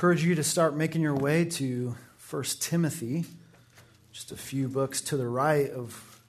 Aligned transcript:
encourage 0.00 0.24
you 0.24 0.34
to 0.34 0.42
start 0.42 0.74
making 0.74 1.02
your 1.02 1.14
way 1.14 1.44
to 1.44 1.94
1 2.30 2.42
Timothy, 2.58 3.26
just 4.12 4.32
a 4.32 4.34
few 4.34 4.66
books 4.66 5.02
to 5.02 5.14
the 5.14 5.28
right 5.28 5.70
of 5.72 6.22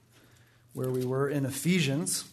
where 0.74 0.90
we 0.90 1.06
were 1.06 1.30
in 1.30 1.46
Ephesians. 1.46 2.26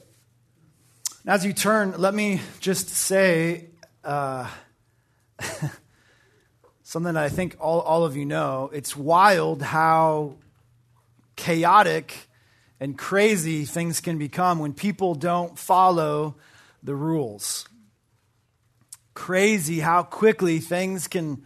As 1.25 1.47
you 1.47 1.53
turn, 1.53 1.95
let 1.97 2.13
me 2.13 2.41
just 2.59 2.89
say 2.89 3.67
uh, 4.03 4.51
something 6.83 7.15
that 7.15 7.23
I 7.23 7.29
think 7.29 7.55
all, 7.61 7.83
all 7.83 8.05
of 8.05 8.17
you 8.17 8.25
know. 8.25 8.69
It's 8.75 8.97
wild 8.97 9.63
how 9.63 10.39
chaotic 11.37 12.17
and 12.81 12.99
crazy 12.99 13.65
things 13.65 14.01
can 14.01 14.19
become 14.19 14.59
when 14.59 14.73
people 14.73 15.15
don't 15.15 15.57
follow 15.57 16.35
the 16.83 16.97
rules 16.97 17.69
crazy 19.19 19.81
how 19.81 20.05
quickly 20.05 20.61
things 20.61 21.09
can 21.09 21.45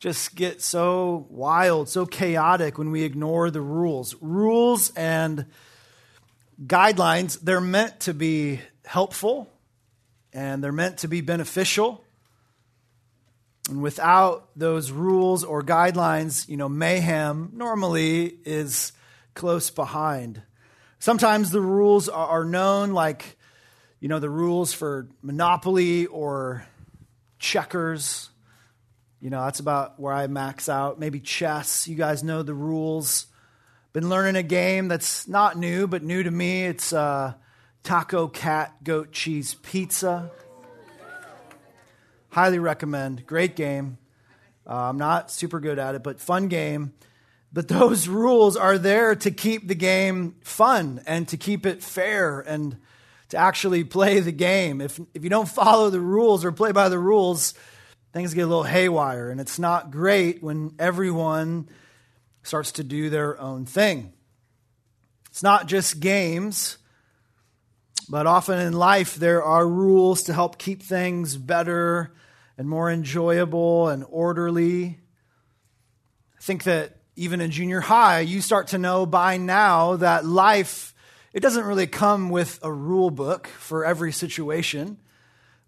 just 0.00 0.34
get 0.34 0.60
so 0.60 1.28
wild, 1.30 1.88
so 1.88 2.04
chaotic 2.04 2.76
when 2.76 2.90
we 2.90 3.04
ignore 3.04 3.52
the 3.52 3.60
rules. 3.60 4.16
Rules 4.20 4.92
and 4.96 5.46
guidelines, 6.66 7.40
they're 7.40 7.60
meant 7.60 8.00
to 8.00 8.14
be 8.14 8.60
helpful 8.84 9.48
and 10.32 10.62
they're 10.62 10.72
meant 10.72 10.98
to 10.98 11.08
be 11.08 11.20
beneficial. 11.20 12.04
And 13.70 13.80
without 13.80 14.48
those 14.56 14.90
rules 14.90 15.44
or 15.44 15.62
guidelines, 15.62 16.48
you 16.48 16.56
know, 16.56 16.68
mayhem 16.68 17.52
normally 17.54 18.38
is 18.44 18.92
close 19.34 19.70
behind. 19.70 20.42
Sometimes 20.98 21.52
the 21.52 21.60
rules 21.60 22.08
are 22.08 22.44
known, 22.44 22.90
like, 22.92 23.38
you 24.00 24.08
know, 24.08 24.18
the 24.18 24.28
rules 24.28 24.72
for 24.72 25.06
Monopoly 25.22 26.06
or 26.06 26.66
checkers. 27.44 28.30
You 29.20 29.30
know, 29.30 29.44
that's 29.44 29.60
about 29.60 30.00
where 30.00 30.12
I 30.12 30.26
max 30.26 30.68
out. 30.68 30.98
Maybe 30.98 31.20
chess. 31.20 31.86
You 31.86 31.94
guys 31.94 32.24
know 32.24 32.42
the 32.42 32.54
rules. 32.54 33.26
Been 33.92 34.08
learning 34.08 34.36
a 34.36 34.42
game 34.42 34.88
that's 34.88 35.28
not 35.28 35.56
new, 35.56 35.86
but 35.86 36.02
new 36.02 36.22
to 36.22 36.30
me. 36.30 36.64
It's 36.64 36.92
uh, 36.92 37.34
taco, 37.82 38.28
cat, 38.28 38.82
goat, 38.82 39.12
cheese, 39.12 39.54
pizza. 39.62 40.30
Highly 42.30 42.58
recommend. 42.58 43.26
Great 43.26 43.54
game. 43.54 43.98
Uh, 44.66 44.88
I'm 44.88 44.98
not 44.98 45.30
super 45.30 45.60
good 45.60 45.78
at 45.78 45.94
it, 45.94 46.02
but 46.02 46.20
fun 46.20 46.48
game. 46.48 46.94
But 47.52 47.68
those 47.76 48.08
rules 48.08 48.56
are 48.56 48.78
there 48.78 49.14
to 49.14 49.30
keep 49.30 49.68
the 49.68 49.74
game 49.74 50.36
fun 50.42 51.02
and 51.06 51.28
to 51.28 51.36
keep 51.36 51.66
it 51.66 51.82
fair 51.82 52.40
and 52.40 52.78
to 53.34 53.40
actually 53.40 53.84
play 53.84 54.20
the 54.20 54.32
game. 54.32 54.80
If, 54.80 55.00
if 55.12 55.24
you 55.24 55.30
don't 55.30 55.48
follow 55.48 55.90
the 55.90 56.00
rules 56.00 56.44
or 56.44 56.52
play 56.52 56.72
by 56.72 56.88
the 56.88 56.98
rules, 56.98 57.54
things 58.12 58.32
get 58.32 58.42
a 58.42 58.46
little 58.46 58.62
haywire. 58.62 59.30
And 59.30 59.40
it's 59.40 59.58
not 59.58 59.90
great 59.90 60.42
when 60.42 60.72
everyone 60.78 61.68
starts 62.42 62.72
to 62.72 62.84
do 62.84 63.10
their 63.10 63.38
own 63.40 63.66
thing. 63.66 64.12
It's 65.30 65.42
not 65.42 65.66
just 65.66 65.98
games, 65.98 66.78
but 68.08 68.26
often 68.26 68.60
in 68.60 68.72
life 68.72 69.16
there 69.16 69.42
are 69.42 69.66
rules 69.66 70.22
to 70.24 70.32
help 70.32 70.58
keep 70.58 70.82
things 70.82 71.36
better 71.36 72.14
and 72.56 72.68
more 72.68 72.88
enjoyable 72.88 73.88
and 73.88 74.04
orderly. 74.08 75.00
I 76.38 76.40
think 76.40 76.64
that 76.64 76.98
even 77.16 77.40
in 77.40 77.50
junior 77.50 77.80
high, 77.80 78.20
you 78.20 78.40
start 78.40 78.68
to 78.68 78.78
know 78.78 79.06
by 79.06 79.38
now 79.38 79.96
that 79.96 80.24
life 80.24 80.93
it 81.34 81.40
doesn't 81.40 81.64
really 81.64 81.88
come 81.88 82.30
with 82.30 82.60
a 82.62 82.72
rule 82.72 83.10
book 83.10 83.48
for 83.48 83.84
every 83.84 84.12
situation, 84.12 84.98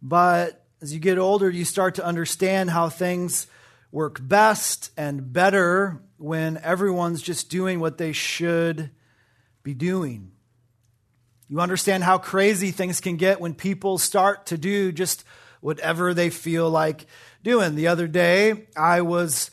but 0.00 0.64
as 0.80 0.94
you 0.94 1.00
get 1.00 1.18
older, 1.18 1.50
you 1.50 1.64
start 1.64 1.96
to 1.96 2.04
understand 2.04 2.70
how 2.70 2.88
things 2.88 3.48
work 3.90 4.20
best 4.22 4.92
and 4.96 5.32
better 5.32 6.00
when 6.18 6.56
everyone's 6.58 7.20
just 7.20 7.50
doing 7.50 7.80
what 7.80 7.98
they 7.98 8.12
should 8.12 8.90
be 9.64 9.74
doing. 9.74 10.30
You 11.48 11.58
understand 11.58 12.04
how 12.04 12.18
crazy 12.18 12.70
things 12.70 13.00
can 13.00 13.16
get 13.16 13.40
when 13.40 13.52
people 13.52 13.98
start 13.98 14.46
to 14.46 14.58
do 14.58 14.92
just 14.92 15.24
whatever 15.60 16.14
they 16.14 16.30
feel 16.30 16.70
like 16.70 17.06
doing. 17.42 17.74
The 17.74 17.88
other 17.88 18.06
day, 18.06 18.68
I 18.76 19.00
was 19.00 19.50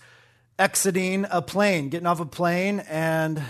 exiting 0.59 1.25
a 1.31 1.41
plane, 1.41 1.89
getting 1.89 2.05
off 2.05 2.19
a 2.19 2.25
plane, 2.25 2.81
and 2.81 3.41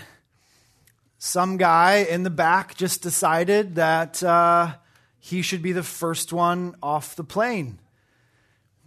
some 1.25 1.55
guy 1.55 2.05
in 2.09 2.23
the 2.23 2.29
back 2.29 2.75
just 2.75 3.01
decided 3.01 3.75
that 3.75 4.21
uh, 4.21 4.73
he 5.21 5.41
should 5.41 5.61
be 5.61 5.71
the 5.71 5.81
first 5.81 6.33
one 6.33 6.75
off 6.83 7.15
the 7.15 7.23
plane. 7.23 7.79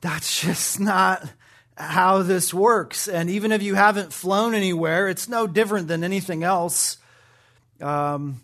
That's 0.02 0.42
just 0.42 0.78
not 0.78 1.26
how 1.78 2.20
this 2.20 2.52
works. 2.52 3.08
And 3.08 3.30
even 3.30 3.52
if 3.52 3.62
you 3.62 3.74
haven't 3.74 4.12
flown 4.12 4.54
anywhere, 4.54 5.08
it's 5.08 5.30
no 5.30 5.46
different 5.46 5.88
than 5.88 6.04
anything 6.04 6.44
else. 6.44 6.98
Um, 7.80 8.42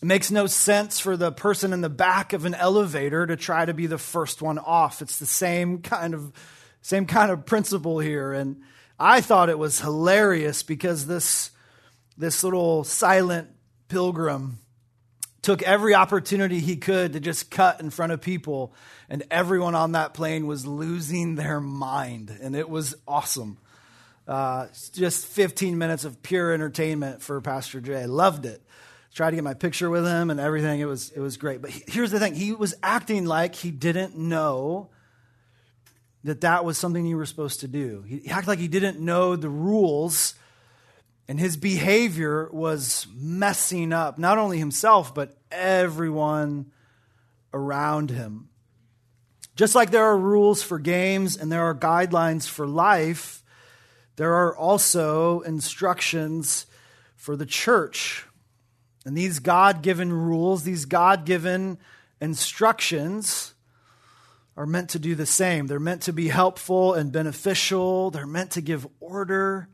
it 0.00 0.06
makes 0.06 0.30
no 0.30 0.46
sense 0.46 1.00
for 1.00 1.16
the 1.16 1.32
person 1.32 1.72
in 1.72 1.80
the 1.80 1.90
back 1.90 2.32
of 2.32 2.44
an 2.44 2.54
elevator 2.54 3.26
to 3.26 3.36
try 3.36 3.64
to 3.64 3.74
be 3.74 3.88
the 3.88 3.98
first 3.98 4.40
one 4.40 4.60
off. 4.60 5.02
It's 5.02 5.18
the 5.18 5.26
same 5.26 5.78
kind 5.82 6.14
of 6.14 6.32
same 6.82 7.06
kind 7.06 7.32
of 7.32 7.46
principle 7.46 7.98
here. 7.98 8.32
And 8.32 8.62
I 8.96 9.20
thought 9.20 9.50
it 9.50 9.58
was 9.58 9.80
hilarious 9.80 10.62
because 10.62 11.08
this 11.08 11.51
this 12.22 12.44
little 12.44 12.84
silent 12.84 13.48
pilgrim 13.88 14.60
took 15.42 15.60
every 15.60 15.92
opportunity 15.92 16.60
he 16.60 16.76
could 16.76 17.14
to 17.14 17.20
just 17.20 17.50
cut 17.50 17.80
in 17.80 17.90
front 17.90 18.12
of 18.12 18.20
people, 18.20 18.72
and 19.08 19.24
everyone 19.28 19.74
on 19.74 19.92
that 19.92 20.14
plane 20.14 20.46
was 20.46 20.64
losing 20.64 21.34
their 21.34 21.60
mind, 21.60 22.30
and 22.40 22.54
it 22.54 22.70
was 22.70 22.94
awesome. 23.08 23.58
Uh, 24.28 24.68
just 24.92 25.26
15 25.26 25.76
minutes 25.78 26.04
of 26.04 26.22
pure 26.22 26.52
entertainment 26.52 27.22
for 27.22 27.40
Pastor 27.40 27.80
Jay. 27.80 28.06
Loved 28.06 28.46
it. 28.46 28.62
Tried 29.12 29.30
to 29.30 29.36
get 29.36 29.42
my 29.42 29.54
picture 29.54 29.90
with 29.90 30.06
him 30.06 30.30
and 30.30 30.38
everything. 30.38 30.78
It 30.78 30.84
was 30.84 31.10
it 31.10 31.18
was 31.18 31.36
great. 31.36 31.60
But 31.60 31.70
he, 31.70 31.82
here's 31.88 32.12
the 32.12 32.20
thing: 32.20 32.36
he 32.36 32.52
was 32.52 32.72
acting 32.84 33.26
like 33.26 33.56
he 33.56 33.72
didn't 33.72 34.16
know 34.16 34.90
that 36.22 36.42
that 36.42 36.64
was 36.64 36.78
something 36.78 37.04
you 37.04 37.16
were 37.16 37.26
supposed 37.26 37.60
to 37.60 37.68
do. 37.68 38.04
He 38.06 38.30
acted 38.30 38.46
like 38.46 38.58
he 38.60 38.68
didn't 38.68 39.00
know 39.00 39.34
the 39.34 39.48
rules 39.48 40.34
and 41.28 41.38
his 41.38 41.56
behavior 41.56 42.48
was 42.52 43.06
messing 43.14 43.92
up 43.92 44.18
not 44.18 44.38
only 44.38 44.58
himself, 44.58 45.14
but 45.14 45.36
everyone 45.50 46.72
around 47.52 48.10
him. 48.10 48.48
Just 49.54 49.74
like 49.74 49.90
there 49.90 50.04
are 50.04 50.18
rules 50.18 50.62
for 50.62 50.78
games 50.78 51.36
and 51.36 51.52
there 51.52 51.64
are 51.64 51.74
guidelines 51.74 52.48
for 52.48 52.66
life, 52.66 53.42
there 54.16 54.34
are 54.34 54.56
also 54.56 55.40
instructions 55.40 56.66
for 57.16 57.36
the 57.36 57.46
church. 57.46 58.26
And 59.04 59.16
these 59.16 59.38
God 59.38 59.82
given 59.82 60.12
rules, 60.12 60.62
these 60.64 60.84
God 60.84 61.24
given 61.24 61.78
instructions, 62.20 63.54
are 64.56 64.66
meant 64.66 64.90
to 64.90 64.98
do 64.98 65.14
the 65.14 65.26
same. 65.26 65.66
They're 65.66 65.80
meant 65.80 66.02
to 66.02 66.12
be 66.12 66.28
helpful 66.28 66.94
and 66.94 67.10
beneficial, 67.10 68.10
they're 68.10 68.26
meant 68.26 68.52
to 68.52 68.60
give 68.60 68.86
order. 69.00 69.68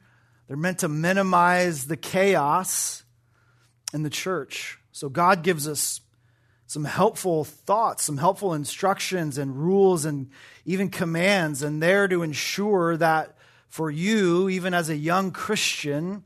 They're 0.48 0.56
meant 0.56 0.78
to 0.78 0.88
minimize 0.88 1.86
the 1.86 1.96
chaos 1.96 3.04
in 3.92 4.02
the 4.02 4.10
church. 4.10 4.78
So 4.92 5.08
God 5.08 5.42
gives 5.42 5.68
us 5.68 6.00
some 6.66 6.84
helpful 6.84 7.44
thoughts, 7.44 8.04
some 8.04 8.18
helpful 8.18 8.52
instructions 8.52 9.38
and 9.38 9.56
rules 9.56 10.04
and 10.04 10.30
even 10.64 10.90
commands, 10.90 11.62
and 11.62 11.82
they're 11.82 12.00
there 12.00 12.08
to 12.08 12.22
ensure 12.22 12.96
that 12.96 13.36
for 13.68 13.90
you, 13.90 14.48
even 14.48 14.74
as 14.74 14.88
a 14.88 14.96
young 14.96 15.30
Christian, 15.30 16.24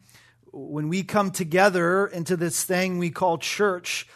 when 0.53 0.89
we 0.89 1.03
come 1.03 1.31
together 1.31 2.07
into 2.07 2.37
this 2.37 2.65
thing 2.65 2.99
we 2.99 3.11
call 3.11 3.39
church, 3.39 4.07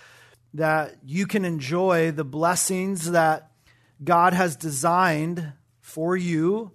that 0.54 0.96
you 1.04 1.26
can 1.26 1.44
enjoy 1.44 2.10
the 2.10 2.24
blessings 2.24 3.10
that 3.10 3.50
God 4.02 4.32
has 4.32 4.56
designed 4.56 5.52
for 5.80 6.16
you 6.16 6.72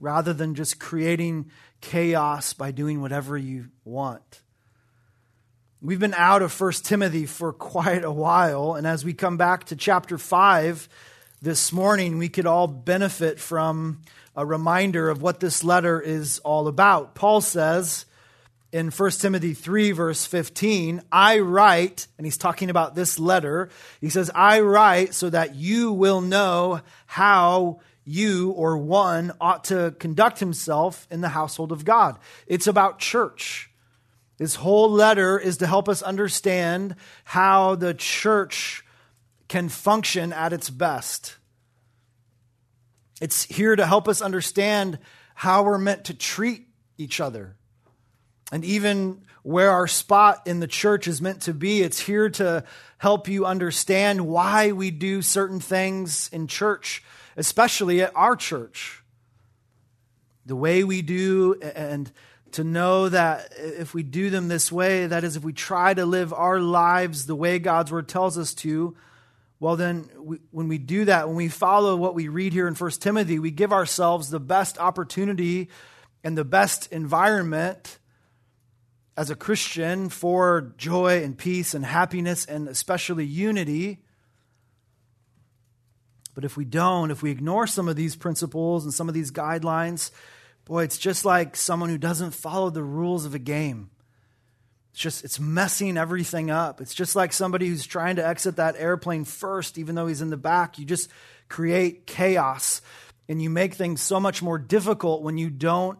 rather 0.00 0.32
than 0.32 0.54
just 0.54 0.78
creating 0.78 1.50
chaos 1.84 2.54
by 2.54 2.70
doing 2.70 3.02
whatever 3.02 3.36
you 3.36 3.66
want. 3.84 4.40
We've 5.82 6.00
been 6.00 6.14
out 6.14 6.40
of 6.40 6.58
1 6.58 6.72
Timothy 6.82 7.26
for 7.26 7.52
quite 7.52 8.04
a 8.04 8.10
while, 8.10 8.72
and 8.72 8.86
as 8.86 9.04
we 9.04 9.12
come 9.12 9.36
back 9.36 9.64
to 9.64 9.76
chapter 9.76 10.16
5 10.16 10.88
this 11.42 11.72
morning, 11.72 12.16
we 12.16 12.30
could 12.30 12.46
all 12.46 12.66
benefit 12.66 13.38
from 13.38 14.00
a 14.34 14.46
reminder 14.46 15.10
of 15.10 15.20
what 15.20 15.40
this 15.40 15.62
letter 15.62 16.00
is 16.00 16.38
all 16.38 16.68
about. 16.68 17.14
Paul 17.14 17.42
says 17.42 18.06
in 18.72 18.90
1 18.90 19.10
Timothy 19.10 19.52
3, 19.52 19.92
verse 19.92 20.24
15, 20.24 21.02
I 21.12 21.40
write, 21.40 22.06
and 22.16 22.26
he's 22.26 22.38
talking 22.38 22.70
about 22.70 22.94
this 22.94 23.18
letter, 23.18 23.68
he 24.00 24.08
says, 24.08 24.30
I 24.34 24.60
write 24.60 25.12
so 25.12 25.28
that 25.28 25.54
you 25.54 25.92
will 25.92 26.22
know 26.22 26.80
how 27.04 27.80
you 28.04 28.50
or 28.50 28.76
one 28.76 29.32
ought 29.40 29.64
to 29.64 29.94
conduct 29.98 30.38
himself 30.38 31.06
in 31.10 31.20
the 31.20 31.28
household 31.30 31.72
of 31.72 31.84
God. 31.84 32.18
It's 32.46 32.66
about 32.66 32.98
church. 32.98 33.70
This 34.36 34.56
whole 34.56 34.90
letter 34.90 35.38
is 35.38 35.58
to 35.58 35.66
help 35.66 35.88
us 35.88 36.02
understand 36.02 36.96
how 37.24 37.76
the 37.76 37.94
church 37.94 38.84
can 39.48 39.68
function 39.68 40.32
at 40.32 40.52
its 40.52 40.70
best. 40.70 41.36
It's 43.20 43.44
here 43.44 43.76
to 43.76 43.86
help 43.86 44.08
us 44.08 44.20
understand 44.20 44.98
how 45.34 45.62
we're 45.62 45.78
meant 45.78 46.06
to 46.06 46.14
treat 46.14 46.66
each 46.98 47.20
other. 47.20 47.56
And 48.52 48.64
even 48.64 49.22
where 49.42 49.70
our 49.70 49.86
spot 49.86 50.46
in 50.46 50.60
the 50.60 50.66
church 50.66 51.06
is 51.06 51.20
meant 51.20 51.42
to 51.42 51.54
be, 51.54 51.82
it's 51.82 52.00
here 52.00 52.30
to 52.30 52.64
help 52.98 53.28
you 53.28 53.46
understand 53.46 54.26
why 54.26 54.72
we 54.72 54.90
do 54.90 55.22
certain 55.22 55.60
things 55.60 56.28
in 56.32 56.46
church, 56.46 57.02
especially 57.36 58.02
at 58.02 58.14
our 58.14 58.36
church. 58.36 59.02
The 60.46 60.56
way 60.56 60.84
we 60.84 61.02
do, 61.02 61.54
and 61.62 62.10
to 62.52 62.64
know 62.64 63.08
that 63.08 63.52
if 63.56 63.94
we 63.94 64.02
do 64.02 64.30
them 64.30 64.48
this 64.48 64.70
way, 64.70 65.06
that 65.06 65.24
is, 65.24 65.36
if 65.36 65.42
we 65.42 65.52
try 65.52 65.94
to 65.94 66.06
live 66.06 66.32
our 66.32 66.60
lives 66.60 67.26
the 67.26 67.34
way 67.34 67.58
God's 67.58 67.90
word 67.90 68.08
tells 68.08 68.38
us 68.38 68.54
to, 68.54 68.96
well, 69.58 69.76
then 69.76 70.08
we, 70.18 70.38
when 70.50 70.68
we 70.68 70.78
do 70.78 71.06
that, 71.06 71.26
when 71.26 71.36
we 71.36 71.48
follow 71.48 71.96
what 71.96 72.14
we 72.14 72.28
read 72.28 72.52
here 72.52 72.68
in 72.68 72.74
1 72.74 72.90
Timothy, 72.92 73.38
we 73.38 73.50
give 73.50 73.72
ourselves 73.72 74.28
the 74.28 74.40
best 74.40 74.78
opportunity 74.78 75.70
and 76.22 76.36
the 76.36 76.44
best 76.44 76.92
environment 76.92 77.98
as 79.16 79.30
a 79.30 79.34
Christian 79.34 80.08
for 80.08 80.74
joy 80.76 81.22
and 81.22 81.38
peace 81.38 81.74
and 81.74 81.84
happiness 81.84 82.44
and 82.44 82.68
especially 82.68 83.24
unity. 83.24 84.03
But 86.34 86.44
if 86.44 86.56
we 86.56 86.64
don't, 86.64 87.10
if 87.10 87.22
we 87.22 87.30
ignore 87.30 87.66
some 87.66 87.88
of 87.88 87.96
these 87.96 88.16
principles 88.16 88.84
and 88.84 88.92
some 88.92 89.08
of 89.08 89.14
these 89.14 89.30
guidelines, 89.30 90.10
boy, 90.64 90.84
it's 90.84 90.98
just 90.98 91.24
like 91.24 91.56
someone 91.56 91.88
who 91.88 91.98
doesn't 91.98 92.32
follow 92.32 92.70
the 92.70 92.82
rules 92.82 93.24
of 93.24 93.34
a 93.34 93.38
game. 93.38 93.90
It's 94.92 95.00
just, 95.00 95.24
it's 95.24 95.40
messing 95.40 95.96
everything 95.96 96.50
up. 96.50 96.80
It's 96.80 96.94
just 96.94 97.16
like 97.16 97.32
somebody 97.32 97.68
who's 97.68 97.86
trying 97.86 98.16
to 98.16 98.26
exit 98.26 98.56
that 98.56 98.76
airplane 98.78 99.24
first, 99.24 99.78
even 99.78 99.94
though 99.94 100.06
he's 100.06 100.22
in 100.22 100.30
the 100.30 100.36
back. 100.36 100.78
You 100.78 100.84
just 100.84 101.10
create 101.48 102.06
chaos 102.06 102.80
and 103.28 103.42
you 103.42 103.50
make 103.50 103.74
things 103.74 104.00
so 104.00 104.20
much 104.20 104.42
more 104.42 104.58
difficult 104.58 105.22
when 105.22 105.38
you 105.38 105.50
don't 105.50 105.98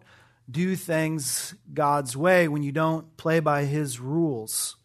do 0.51 0.77
things 0.77 1.55
God's 1.73 2.17
way, 2.17 2.49
when 2.49 2.63
you 2.63 2.73
don't 2.73 3.17
play 3.17 3.41
by 3.41 3.65
His 3.65 3.99
rules. 3.99 4.77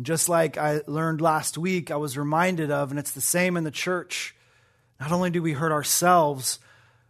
And 0.00 0.06
just 0.06 0.30
like 0.30 0.56
I 0.56 0.80
learned 0.86 1.20
last 1.20 1.58
week, 1.58 1.90
I 1.90 1.96
was 1.96 2.16
reminded 2.16 2.70
of, 2.70 2.88
and 2.88 2.98
it's 2.98 3.10
the 3.10 3.20
same 3.20 3.58
in 3.58 3.64
the 3.64 3.70
church. 3.70 4.34
Not 4.98 5.12
only 5.12 5.28
do 5.28 5.42
we 5.42 5.52
hurt 5.52 5.72
ourselves, 5.72 6.58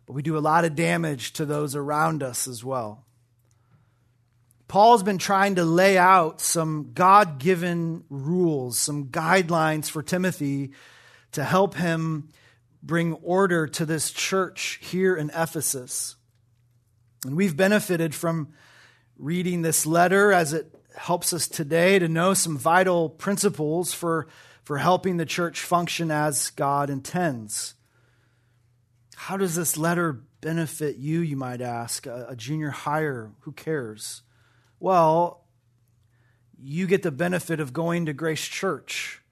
but 0.07 0.15
we 0.15 0.23
do 0.23 0.37
a 0.37 0.41
lot 0.41 0.65
of 0.65 0.75
damage 0.75 1.35
to 1.35 1.45
those 1.45 1.77
around 1.77 2.25
us 2.25 2.49
as 2.49 2.65
well. 2.65 3.07
Paul's 4.67 5.05
been 5.05 5.19
trying 5.19 5.55
to 5.55 5.65
lay 5.65 5.99
out 5.99 6.41
some 6.41 6.91
God 6.93 7.39
given 7.39 8.03
rules, 8.11 8.77
some 8.77 9.05
guidelines 9.05 9.89
for 9.89 10.03
Timothy 10.03 10.73
to 11.31 11.45
help 11.45 11.77
him 11.77 12.31
bring 12.83 13.13
order 13.13 13.69
to 13.69 13.87
this 13.87 14.11
church 14.11 14.81
here 14.83 15.15
in 15.15 15.31
Ephesus. 15.31 16.17
And 17.25 17.37
we've 17.37 17.57
benefited 17.57 18.17
from 18.17 18.49
reading 19.17 19.63
this 19.63 19.87
letter 19.87 20.33
as 20.33 20.53
it 20.53 20.75
helps 21.01 21.33
us 21.33 21.49
today 21.49 21.99
to 21.99 22.07
know 22.09 22.35
some 22.35 22.59
vital 22.59 23.09
principles 23.09 23.95
for, 23.95 24.27
for 24.63 24.77
helping 24.77 25.17
the 25.17 25.25
church 25.25 25.63
function 25.63 26.11
as 26.11 26.51
God 26.51 26.91
intends. 26.91 27.75
How 29.17 29.39
does 29.39 29.55
this 29.55 29.79
letter 29.79 30.21
benefit 30.43 30.97
you, 30.97 31.21
you 31.21 31.39
might 31.39 31.63
ask? 31.63 32.07
A, 32.07 32.27
a 32.29 32.37
junior 32.37 32.69
higher, 32.69 33.33
who 33.41 33.53
cares? 33.53 34.21
Well, 34.79 35.47
you 36.63 36.87
get 36.87 37.03
the 37.03 37.11
benefit 37.11 37.61
of 37.61 37.73
going 37.73 38.05
to 38.05 38.13
Grace 38.13 38.45
Church. 38.45 39.23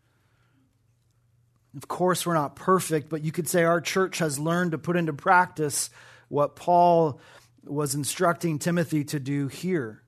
Of 1.76 1.86
course, 1.86 2.24
we're 2.24 2.32
not 2.32 2.56
perfect, 2.56 3.10
but 3.10 3.22
you 3.22 3.30
could 3.30 3.46
say 3.46 3.64
our 3.64 3.82
church 3.82 4.20
has 4.20 4.38
learned 4.38 4.70
to 4.70 4.78
put 4.78 4.96
into 4.96 5.12
practice 5.12 5.90
what 6.28 6.56
Paul 6.56 7.20
was 7.62 7.94
instructing 7.94 8.58
Timothy 8.58 9.04
to 9.04 9.20
do 9.20 9.48
here. 9.48 10.02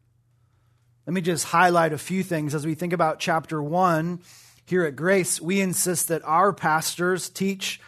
Let 1.11 1.15
me 1.15 1.23
just 1.23 1.47
highlight 1.47 1.93
a 1.93 1.99
few 1.99 2.23
things 2.23 2.55
as 2.55 2.65
we 2.65 2.77
think 2.77 2.93
about 2.93 3.19
chapter 3.19 3.61
1 3.61 4.21
here 4.65 4.85
at 4.85 4.95
Grace. 4.95 5.41
We 5.41 5.61
insist 5.61 6.07
that 6.07 6.23
our 6.25 6.53
pastors 6.53 7.29
teach 7.29 7.81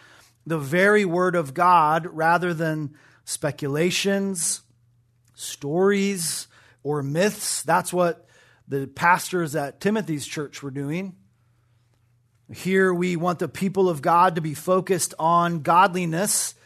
the 0.45 0.59
very 0.59 1.05
word 1.05 1.37
of 1.37 1.55
God 1.55 2.05
rather 2.07 2.53
than 2.53 2.97
speculations, 3.25 4.63
stories, 5.35 6.49
or 6.83 7.01
myths. 7.05 7.63
That's 7.63 7.93
what 7.93 8.27
the 8.67 8.89
pastors 8.89 9.55
at 9.55 9.81
Timothy's 9.81 10.27
church 10.27 10.61
were 10.61 10.73
doing. 10.73 11.15
Here 12.53 12.93
we 12.93 13.15
want 13.15 13.39
the 13.39 13.47
people 13.47 13.89
of 13.89 14.03
God 14.03 14.35
to 14.35 14.41
be 14.41 14.55
focused 14.55 15.15
on 15.17 15.63
godliness 15.63 16.57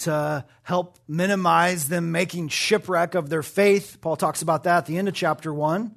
to 0.00 0.44
help 0.62 0.98
minimize 1.08 1.88
them 1.88 2.12
making 2.12 2.48
shipwreck 2.48 3.14
of 3.14 3.28
their 3.28 3.42
faith. 3.42 3.98
Paul 4.00 4.16
talks 4.16 4.42
about 4.42 4.64
that 4.64 4.78
at 4.78 4.86
the 4.86 4.98
end 4.98 5.08
of 5.08 5.14
chapter 5.14 5.52
1. 5.52 5.94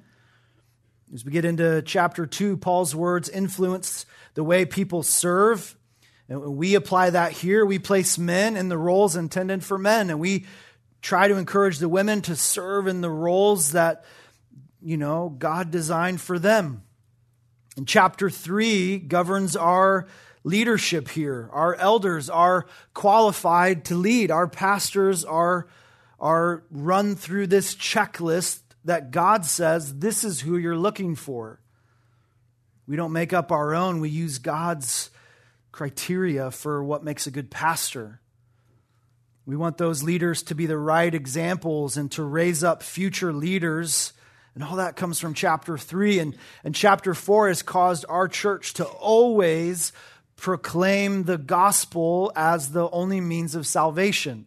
As 1.12 1.24
we 1.24 1.32
get 1.32 1.44
into 1.44 1.82
chapter 1.82 2.26
2, 2.26 2.56
Paul's 2.56 2.94
words 2.94 3.28
influence 3.28 4.06
the 4.34 4.42
way 4.42 4.64
people 4.64 5.02
serve. 5.02 5.76
And 6.28 6.56
we 6.56 6.74
apply 6.74 7.10
that 7.10 7.32
here. 7.32 7.66
We 7.66 7.78
place 7.78 8.18
men 8.18 8.56
in 8.56 8.68
the 8.68 8.78
roles 8.78 9.14
intended 9.14 9.62
for 9.62 9.76
men, 9.76 10.10
and 10.10 10.18
we 10.18 10.46
try 11.02 11.28
to 11.28 11.36
encourage 11.36 11.78
the 11.78 11.88
women 11.88 12.22
to 12.22 12.34
serve 12.34 12.86
in 12.86 13.02
the 13.02 13.10
roles 13.10 13.72
that, 13.72 14.04
you 14.82 14.96
know, 14.96 15.28
God 15.28 15.70
designed 15.70 16.20
for 16.20 16.38
them. 16.38 16.82
And 17.76 17.86
chapter 17.86 18.30
3 18.30 18.98
governs 18.98 19.54
our 19.54 20.06
leadership 20.44 21.08
here. 21.08 21.48
Our 21.52 21.74
elders 21.74 22.30
are 22.30 22.66
qualified 22.92 23.86
to 23.86 23.96
lead. 23.96 24.30
Our 24.30 24.46
pastors 24.46 25.24
are, 25.24 25.66
are 26.20 26.62
run 26.70 27.16
through 27.16 27.48
this 27.48 27.74
checklist 27.74 28.60
that 28.84 29.10
God 29.10 29.46
says 29.46 29.98
this 29.98 30.22
is 30.22 30.40
who 30.40 30.56
you're 30.56 30.76
looking 30.76 31.16
for. 31.16 31.60
We 32.86 32.96
don't 32.96 33.12
make 33.12 33.32
up 33.32 33.50
our 33.50 33.74
own, 33.74 34.00
we 34.00 34.10
use 34.10 34.38
God's 34.38 35.10
criteria 35.72 36.50
for 36.50 36.84
what 36.84 37.02
makes 37.02 37.26
a 37.26 37.30
good 37.30 37.50
pastor. 37.50 38.20
We 39.46 39.56
want 39.56 39.78
those 39.78 40.02
leaders 40.02 40.42
to 40.44 40.54
be 40.54 40.66
the 40.66 40.78
right 40.78 41.14
examples 41.14 41.96
and 41.96 42.10
to 42.12 42.22
raise 42.22 42.62
up 42.62 42.82
future 42.82 43.32
leaders. 43.32 44.12
And 44.54 44.62
all 44.62 44.76
that 44.76 44.96
comes 44.96 45.18
from 45.18 45.34
chapter 45.34 45.76
3. 45.76 46.18
And, 46.18 46.36
and 46.62 46.74
chapter 46.74 47.12
4 47.12 47.48
has 47.48 47.62
caused 47.62 48.06
our 48.08 48.28
church 48.28 48.74
to 48.74 48.84
always 48.84 49.92
proclaim 50.36 51.24
the 51.24 51.38
gospel 51.38 52.32
as 52.36 52.72
the 52.72 52.90
only 52.90 53.20
means 53.20 53.54
of 53.54 53.66
salvation. 53.66 54.46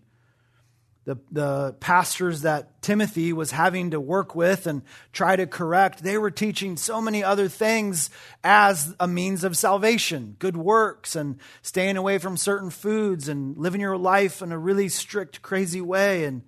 The, 1.06 1.18
the 1.32 1.76
pastors 1.80 2.42
that 2.42 2.82
Timothy 2.82 3.32
was 3.32 3.52
having 3.52 3.92
to 3.92 4.00
work 4.00 4.36
with 4.36 4.68
and 4.68 4.82
try 5.14 5.38
to 5.38 5.48
correct, 5.48 6.04
they 6.04 6.18
were 6.18 6.32
teaching 6.32 6.76
so 6.76 7.00
many 7.00 7.24
other 7.24 7.48
things 7.48 8.10
as 8.44 8.94
a 9.00 9.08
means 9.08 9.46
of 9.46 9.56
salvation 9.56 10.36
good 10.38 10.58
works 10.58 11.16
and 11.16 11.40
staying 11.62 11.96
away 11.96 12.18
from 12.18 12.36
certain 12.36 12.70
foods 12.70 13.30
and 13.30 13.58
living 13.58 13.80
your 13.80 13.98
life 13.98 14.42
in 14.42 14.52
a 14.52 14.58
really 14.58 14.90
strict, 14.90 15.42
crazy 15.42 15.80
way. 15.80 16.26
And 16.26 16.42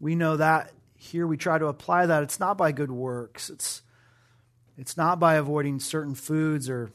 we 0.00 0.14
know 0.14 0.38
that 0.38 0.72
here 0.96 1.26
we 1.26 1.36
try 1.36 1.58
to 1.58 1.66
apply 1.66 2.06
that. 2.06 2.22
It's 2.22 2.40
not 2.40 2.56
by 2.56 2.72
good 2.72 2.90
works, 2.90 3.50
it's, 3.50 3.82
it's 4.78 4.96
not 4.96 5.20
by 5.20 5.34
avoiding 5.34 5.78
certain 5.78 6.14
foods 6.14 6.70
or 6.70 6.90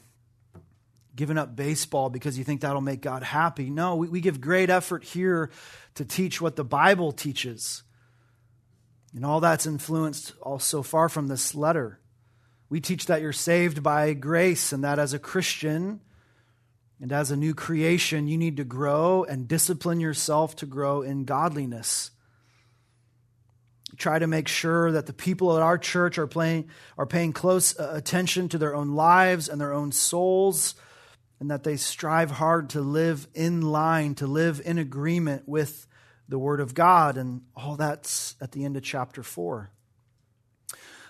giving 1.14 1.38
up 1.38 1.56
baseball 1.56 2.10
because 2.10 2.38
you 2.38 2.44
think 2.44 2.60
that'll 2.60 2.80
make 2.80 3.00
God 3.00 3.22
happy. 3.22 3.70
No, 3.70 3.96
we, 3.96 4.08
we 4.08 4.20
give 4.20 4.40
great 4.40 4.70
effort 4.70 5.04
here 5.04 5.50
to 5.94 6.04
teach 6.04 6.40
what 6.40 6.56
the 6.56 6.64
Bible 6.64 7.12
teaches. 7.12 7.82
And 9.14 9.24
all 9.24 9.40
that's 9.40 9.66
influenced 9.66 10.34
also 10.40 10.82
far 10.82 11.08
from 11.08 11.26
this 11.26 11.54
letter. 11.54 11.98
We 12.68 12.80
teach 12.80 13.06
that 13.06 13.20
you're 13.20 13.32
saved 13.32 13.82
by 13.82 14.12
grace 14.14 14.72
and 14.72 14.84
that 14.84 14.98
as 14.98 15.12
a 15.12 15.18
Christian 15.18 16.00
and 17.00 17.10
as 17.10 17.30
a 17.30 17.36
new 17.36 17.54
creation, 17.54 18.28
you 18.28 18.38
need 18.38 18.58
to 18.58 18.64
grow 18.64 19.24
and 19.24 19.48
discipline 19.48 19.98
yourself 19.98 20.54
to 20.56 20.66
grow 20.66 21.02
in 21.02 21.24
godliness. 21.24 22.12
Try 23.96 24.20
to 24.20 24.28
make 24.28 24.46
sure 24.46 24.92
that 24.92 25.06
the 25.06 25.12
people 25.12 25.56
at 25.56 25.62
our 25.62 25.76
church 25.76 26.16
are, 26.16 26.28
playing, 26.28 26.70
are 26.96 27.06
paying 27.06 27.32
close 27.32 27.78
uh, 27.78 27.90
attention 27.94 28.48
to 28.50 28.58
their 28.58 28.76
own 28.76 28.94
lives 28.94 29.48
and 29.48 29.60
their 29.60 29.72
own 29.72 29.90
souls 29.90 30.76
and 31.40 31.50
that 31.50 31.64
they 31.64 31.76
strive 31.76 32.30
hard 32.30 32.70
to 32.70 32.82
live 32.82 33.26
in 33.34 33.62
line, 33.62 34.14
to 34.16 34.26
live 34.26 34.60
in 34.64 34.76
agreement 34.78 35.48
with 35.48 35.86
the 36.28 36.38
Word 36.38 36.60
of 36.60 36.74
God. 36.74 37.16
And 37.16 37.42
all 37.56 37.76
that's 37.76 38.36
at 38.40 38.52
the 38.52 38.64
end 38.64 38.76
of 38.76 38.82
chapter 38.82 39.22
4. 39.22 39.70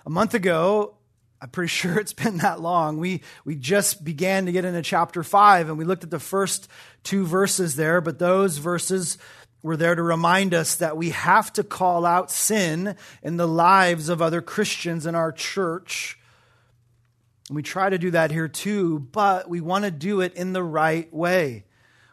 A 0.05 0.09
month 0.09 0.33
ago, 0.33 0.95
I'm 1.41 1.49
pretty 1.49 1.67
sure 1.69 1.99
it's 1.99 2.13
been 2.13 2.37
that 2.37 2.61
long. 2.61 2.97
We, 2.97 3.21
we 3.43 3.55
just 3.55 4.03
began 4.05 4.45
to 4.45 4.53
get 4.53 4.63
into 4.63 4.81
chapter 4.81 5.21
5, 5.21 5.67
and 5.67 5.77
we 5.77 5.85
looked 5.85 6.05
at 6.05 6.11
the 6.11 6.19
first 6.19 6.69
two 7.03 7.25
verses 7.25 7.75
there, 7.75 7.99
but 7.99 8.17
those 8.17 8.57
verses 8.57 9.17
were 9.61 9.77
there 9.77 9.93
to 9.93 10.01
remind 10.01 10.53
us 10.53 10.75
that 10.77 10.97
we 10.97 11.11
have 11.11 11.51
to 11.53 11.63
call 11.63 12.05
out 12.05 12.31
sin 12.31 12.95
in 13.21 13.37
the 13.37 13.47
lives 13.47 14.09
of 14.09 14.21
other 14.21 14.41
Christians 14.41 15.05
in 15.05 15.13
our 15.13 15.31
church 15.31 16.17
and 17.51 17.55
we 17.57 17.63
try 17.63 17.89
to 17.89 17.97
do 17.97 18.11
that 18.11 18.31
here 18.31 18.47
too, 18.47 18.97
but 18.97 19.49
we 19.49 19.59
want 19.59 19.83
to 19.83 19.91
do 19.91 20.21
it 20.21 20.35
in 20.35 20.53
the 20.53 20.63
right 20.63 21.13
way. 21.13 21.65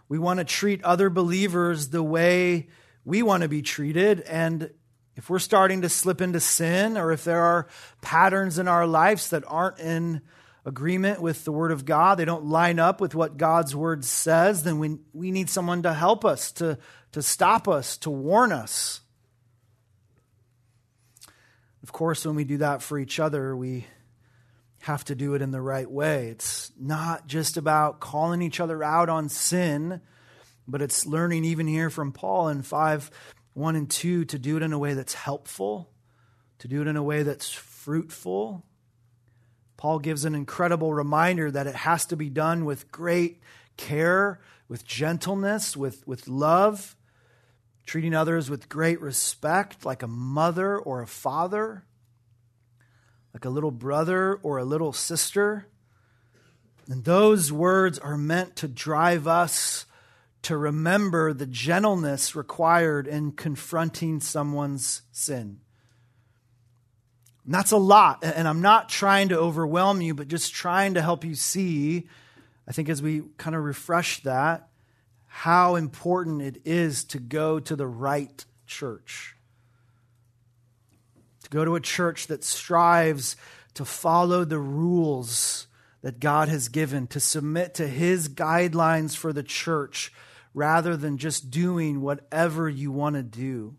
We 0.09 0.18
want 0.18 0.38
to 0.40 0.45
treat 0.45 0.83
other 0.83 1.11
believers 1.11 1.90
the 1.90 2.02
way 2.02 2.71
we 3.04 3.23
want 3.23 3.45
to 3.45 3.49
be 3.49 3.62
treated. 3.62 4.23
And 4.23 4.73
if 5.14 5.30
we're 5.30 5.38
starting 5.38 5.83
to 5.83 5.88
slip 5.88 6.21
into 6.21 6.40
sin, 6.40 6.99
or 6.99 7.12
if 7.12 7.23
there 7.23 7.40
are 7.40 7.68
patterns 8.00 8.59
in 8.59 8.66
our 8.66 8.85
lives 8.85 9.30
that 9.30 9.45
aren't 9.47 9.78
in 9.78 10.23
agreement 10.66 11.23
with 11.23 11.45
the 11.45 11.52
Word 11.52 11.71
of 11.71 11.85
God, 11.85 12.18
they 12.18 12.25
don't 12.25 12.47
line 12.47 12.80
up 12.80 13.00
with 13.00 13.14
what 13.14 13.37
God's 13.37 13.76
Word 13.76 14.04
says, 14.04 14.64
then 14.64 14.80
we, 14.80 14.99
we 15.12 15.30
need 15.30 15.49
someone 15.49 15.85
to 15.85 15.95
help 15.95 16.25
us, 16.25 16.50
to, 16.50 16.78
to 17.12 17.23
stop 17.23 17.68
us, 17.68 17.97
to 17.99 18.11
warn 18.11 18.50
us. 18.50 19.02
Of 21.85 21.92
course, 21.92 22.26
when 22.26 22.35
we 22.35 22.42
do 22.42 22.57
that 22.57 22.83
for 22.83 22.99
each 22.99 23.21
other, 23.21 23.54
we 23.57 23.87
have 24.88 25.04
to 25.04 25.14
do 25.14 25.35
it 25.35 25.42
in 25.42 25.50
the 25.50 25.61
right 25.61 25.90
way. 25.90 26.28
It's 26.28 26.73
not 26.80 27.26
just 27.26 27.59
about 27.59 28.00
calling 28.00 28.40
each 28.40 28.59
other 28.59 28.83
out 28.83 29.11
on 29.11 29.28
sin, 29.28 30.00
but 30.66 30.80
it's 30.80 31.04
learning 31.04 31.45
even 31.45 31.66
here 31.66 31.90
from 31.90 32.11
Paul 32.11 32.49
in 32.49 32.62
5 32.62 33.11
1 33.52 33.76
and 33.76 33.90
2 33.90 34.25
to 34.25 34.38
do 34.38 34.57
it 34.57 34.62
in 34.62 34.73
a 34.73 34.78
way 34.78 34.95
that's 34.95 35.12
helpful, 35.12 35.90
to 36.61 36.68
do 36.68 36.80
it 36.80 36.87
in 36.87 36.97
a 36.97 37.02
way 37.02 37.23
that's 37.23 37.50
fruitful. 37.50 38.64
Paul 39.76 39.99
gives 39.99 40.25
an 40.25 40.35
incredible 40.35 40.95
reminder 40.95 41.50
that 41.50 41.66
it 41.66 41.75
has 41.75 42.07
to 42.07 42.16
be 42.16 42.30
done 42.30 42.64
with 42.64 42.90
great 42.90 43.42
care, 43.76 44.40
with 44.68 44.87
gentleness, 44.87 45.76
with, 45.76 46.07
with 46.09 46.28
love, 46.28 46.97
treating 47.85 48.14
others 48.14 48.49
with 48.49 48.71
great 48.71 49.02
respect, 49.02 49.85
like 49.85 50.02
a 50.02 50.09
mother 50.09 50.78
or 50.78 51.02
a 51.02 51.07
father 51.07 51.85
like 53.35 53.44
a 53.44 53.50
little 53.50 53.70
brother 53.70 54.38
or 54.42 54.58
a 54.58 54.64
little 54.64 54.92
sister. 54.92 55.66
And 56.88 57.04
those 57.04 57.52
words 57.52 57.99
are 57.99 58.16
meant 58.16 58.56
to 58.56 58.68
drive 58.68 59.26
us 59.26 59.87
to 60.42 60.56
remember 60.56 61.32
the 61.32 61.47
gentleness 61.47 62.35
required 62.35 63.06
in 63.06 63.32
confronting 63.32 64.20
someone's 64.20 65.02
sin. 65.12 65.61
And 67.44 67.54
that's 67.54 67.73
a 67.73 67.76
lot. 67.76 68.23
And 68.23 68.47
I'm 68.47 68.61
not 68.61 68.88
trying 68.88 69.30
to 69.30 69.38
overwhelm 69.38 70.00
you, 70.00 70.14
but 70.14 70.28
just 70.28 70.54
trying 70.54 70.94
to 70.94 71.02
help 71.02 71.25
you 71.25 71.35
see, 71.35 72.08
I 72.66 72.73
think, 72.73 72.88
as 72.88 73.02
we 73.02 73.23
kind 73.37 73.56
of 73.56 73.64
refresh 73.64 74.23
that, 74.23 74.68
how 75.26 75.75
important 75.76 76.42
it 76.42 76.61
is 76.64 77.04
to 77.04 77.18
go 77.18 77.61
to 77.61 77.76
the 77.76 77.87
right 77.87 78.44
church 78.66 79.38
to 81.50 81.56
go 81.56 81.64
to 81.64 81.76
a 81.76 81.80
church 81.80 82.26
that 82.28 82.44
strives 82.44 83.36
to 83.74 83.84
follow 83.84 84.44
the 84.44 84.58
rules 84.58 85.66
that 86.02 86.20
God 86.20 86.48
has 86.48 86.68
given, 86.68 87.06
to 87.08 87.20
submit 87.20 87.74
to 87.74 87.86
His 87.86 88.28
guidelines 88.28 89.16
for 89.16 89.32
the 89.32 89.42
church 89.42 90.12
rather 90.54 90.96
than 90.96 91.18
just 91.18 91.50
doing 91.50 92.00
whatever 92.00 92.68
you 92.68 92.90
want 92.90 93.16
to 93.16 93.22
do. 93.22 93.76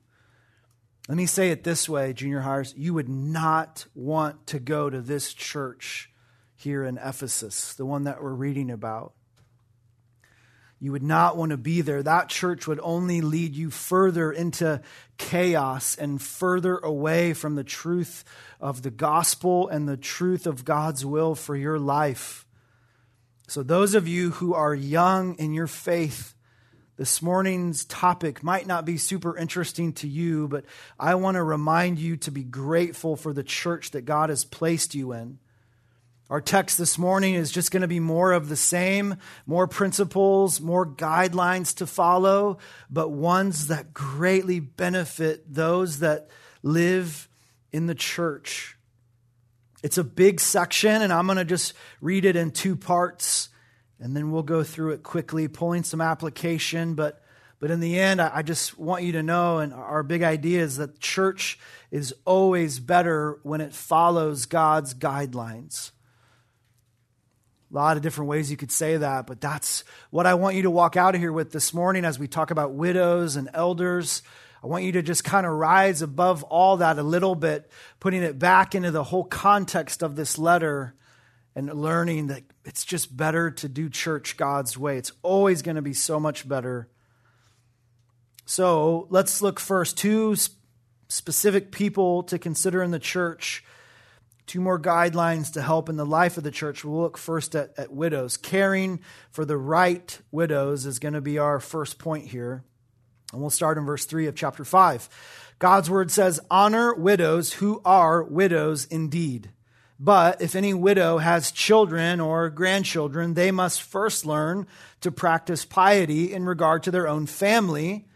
Let 1.08 1.18
me 1.18 1.26
say 1.26 1.50
it 1.50 1.64
this 1.64 1.90
way, 1.90 2.14
junior 2.14 2.42
highers. 2.42 2.74
You 2.78 2.94
would 2.94 3.10
not 3.10 3.88
want 3.96 4.46
to 4.48 4.60
go 4.60 4.90
to 4.90 5.02
this 5.02 5.34
church 5.34 6.12
here 6.56 6.84
in 6.84 6.98
Ephesus, 6.98 7.74
the 7.74 7.86
one 7.86 8.04
that 8.04 8.22
we're 8.22 8.34
reading 8.34 8.70
about. 8.70 9.14
You 10.80 10.94
would 10.94 11.04
not 11.04 11.36
want 11.36 11.50
to 11.52 11.58
be 11.58 11.82
there. 11.82 12.02
That 12.02 12.30
church 12.30 12.66
would 12.66 12.80
only 12.82 13.20
lead 13.20 13.54
you 13.54 13.70
further 13.70 14.32
into 14.32 14.82
chaos 15.18 15.96
and 15.98 16.22
further 16.22 16.78
away 16.78 17.34
from 17.34 17.56
the 17.56 17.66
truth 17.66 18.24
of 18.62 18.82
the 18.82 18.92
gospel 18.92 19.68
and 19.68 19.90
the 19.90 19.98
truth 19.98 20.48
of 20.48 20.64
God's 20.64 21.06
will 21.06 21.36
for 21.36 21.56
your 21.56 21.78
life. 21.78 22.46
So, 23.48 23.62
those 23.62 23.94
of 23.94 24.08
you 24.08 24.32
who 24.32 24.54
are 24.54 24.74
young 24.74 25.36
in 25.36 25.54
your 25.54 25.68
faith, 25.68 26.34
this 26.96 27.22
morning's 27.22 27.84
topic 27.84 28.44
might 28.44 28.68
not 28.68 28.86
be 28.86 28.98
super 28.98 29.36
interesting 29.36 29.92
to 29.94 30.08
you, 30.08 30.48
but 30.48 30.66
I 31.00 31.16
want 31.16 31.36
to 31.36 31.44
remind 31.44 31.98
you 31.98 32.16
to 32.18 32.32
be 32.32 32.44
grateful 32.44 33.16
for 33.16 33.34
the 33.34 33.44
church 33.44 33.92
that 33.92 34.06
God 34.06 34.30
has 34.30 34.46
placed 34.46 34.96
you 34.96 35.14
in. 35.14 35.40
Our 36.30 36.42
text 36.42 36.78
this 36.78 37.00
morning 37.00 37.34
is 37.34 37.52
just 37.52 37.72
going 37.72 37.82
to 37.82 37.88
be 37.88 38.00
more 38.00 38.34
of 38.34 38.50
the 38.50 38.56
same, 38.56 39.16
more 39.48 39.68
principles, 39.68 40.62
more 40.62 40.86
guidelines 40.86 41.74
to 41.78 41.88
follow, 41.88 42.60
but 42.88 43.10
ones 43.10 43.66
that 43.68 43.96
greatly 43.96 44.60
benefit 44.60 45.52
those 45.52 46.00
that 46.00 46.30
live 46.62 47.28
in 47.72 47.88
the 47.88 47.96
church. 47.96 48.78
It's 49.82 49.98
a 49.98 50.04
big 50.04 50.40
section, 50.40 51.02
and 51.02 51.12
I'm 51.12 51.26
going 51.26 51.40
to 51.40 51.46
just 51.46 51.74
read 52.00 52.26
it 52.26 52.36
in 52.36 52.52
two 52.52 52.76
parts, 52.76 53.50
and 54.00 54.16
then 54.16 54.30
we'll 54.30 54.44
go 54.44 54.62
through 54.62 54.92
it 54.92 55.02
quickly, 55.02 55.48
pulling 55.48 55.82
some 55.82 56.00
application. 56.00 56.94
But, 56.94 57.24
but 57.60 57.72
in 57.72 57.80
the 57.80 58.00
end, 58.00 58.22
I 58.22 58.44
just 58.44 58.78
want 58.78 59.02
you 59.02 59.14
to 59.14 59.24
know, 59.24 59.58
and 59.58 59.74
our 59.74 60.04
big 60.04 60.22
idea 60.22 60.62
is 60.62 60.78
that 60.78 61.00
church 61.00 61.58
is 61.90 62.14
always 62.24 62.80
better 62.80 63.40
when 63.42 63.62
it 63.62 63.74
follows 63.74 64.46
God's 64.46 64.94
guidelines. 64.94 65.90
A 67.72 67.76
lot 67.76 67.98
of 67.98 68.04
different 68.04 68.30
ways 68.30 68.50
you 68.50 68.58
could 68.58 68.72
say 68.72 68.98
that, 68.98 69.28
but 69.28 69.40
that's 69.40 69.84
what 70.10 70.26
I 70.26 70.34
want 70.34 70.56
you 70.56 70.64
to 70.64 70.72
walk 70.72 70.98
out 70.98 71.14
of 71.14 71.22
here 71.22 71.32
with 71.32 71.52
this 71.52 71.74
morning 71.74 72.04
as 72.04 72.18
we 72.18 72.28
talk 72.28 72.50
about 72.50 72.74
widows 72.74 73.36
and 73.36 73.48
elders. 73.54 74.24
I 74.64 74.68
want 74.68 74.84
you 74.86 74.92
to 74.94 75.04
just 75.04 75.24
kind 75.24 75.46
of 75.46 75.54
rise 75.54 76.02
above 76.02 76.44
all 76.44 76.78
that 76.78 76.98
a 76.98 77.04
little 77.04 77.36
bit, 77.36 77.70
putting 78.00 78.24
it 78.24 78.40
back 78.40 78.74
into 78.74 78.90
the 78.90 79.04
whole 79.04 79.24
context 79.24 80.02
of 80.02 80.16
this 80.16 80.40
letter 80.40 80.96
and 81.56 81.72
learning 81.72 82.28
that 82.28 82.44
it's 82.66 82.84
just 82.84 83.16
better 83.16 83.52
to 83.52 83.70
do 83.70 83.88
church 83.88 84.36
God's 84.36 84.78
way. 84.78 84.98
It's 84.98 85.12
always 85.22 85.62
going 85.62 85.76
to 85.76 85.82
be 85.82 85.94
so 85.94 86.20
much 86.20 86.48
better. 86.48 86.90
So 88.46 89.06
let's 89.12 89.42
look 89.44 89.60
first 89.60 89.96
two 89.96 90.36
specific 91.08 91.72
people 91.72 92.24
to 92.24 92.40
consider 92.40 92.82
in 92.82 92.92
the 92.92 93.00
church 93.00 93.64
two 94.50 94.60
more 94.60 94.80
guidelines 94.80 95.54
to 95.54 95.62
help 95.62 95.90
in 95.90 95.96
the 95.96 96.06
life 96.06 96.36
of 96.38 96.44
the 96.44 96.50
church. 96.50 96.84
We'll 96.84 97.02
look 97.02 97.20
first 97.20 97.56
at, 97.56 97.72
at 97.78 97.94
widows. 97.94 98.36
Caring 98.36 99.00
for 99.30 99.46
the 99.46 99.58
right 99.58 100.20
widows 100.32 100.88
is 100.88 100.98
going 100.98 101.14
to 101.14 101.22
be 101.22 101.38
our 101.38 101.60
first 101.60 102.00
point 102.00 102.26
here. 102.26 102.64
And 103.32 103.42
we'll 103.42 103.52
start 103.52 103.78
in 103.78 103.86
verse 103.86 104.06
3 104.06 104.26
of 104.26 104.36
chapter 104.36 104.66
5. 104.66 105.08
God's 105.60 105.88
word 105.88 106.10
says, 106.10 106.40
Honor 106.50 106.96
widows 106.96 107.54
who 107.54 107.80
are 107.86 108.24
widows 108.24 108.86
indeed. 108.86 109.52
But 110.00 110.42
if 110.42 110.56
any 110.56 110.74
widow 110.74 111.20
has 111.20 111.52
children 111.52 112.20
or 112.20 112.50
grandchildren, 112.50 113.36
they 113.36 113.52
must 113.52 113.84
first 113.84 114.26
learn 114.26 114.66
to 115.02 115.12
practice 115.12 115.64
piety 115.64 116.34
in 116.34 116.46
regard 116.46 116.84
to 116.84 116.92
their 116.92 117.08
own 117.08 117.28
family 117.28 118.08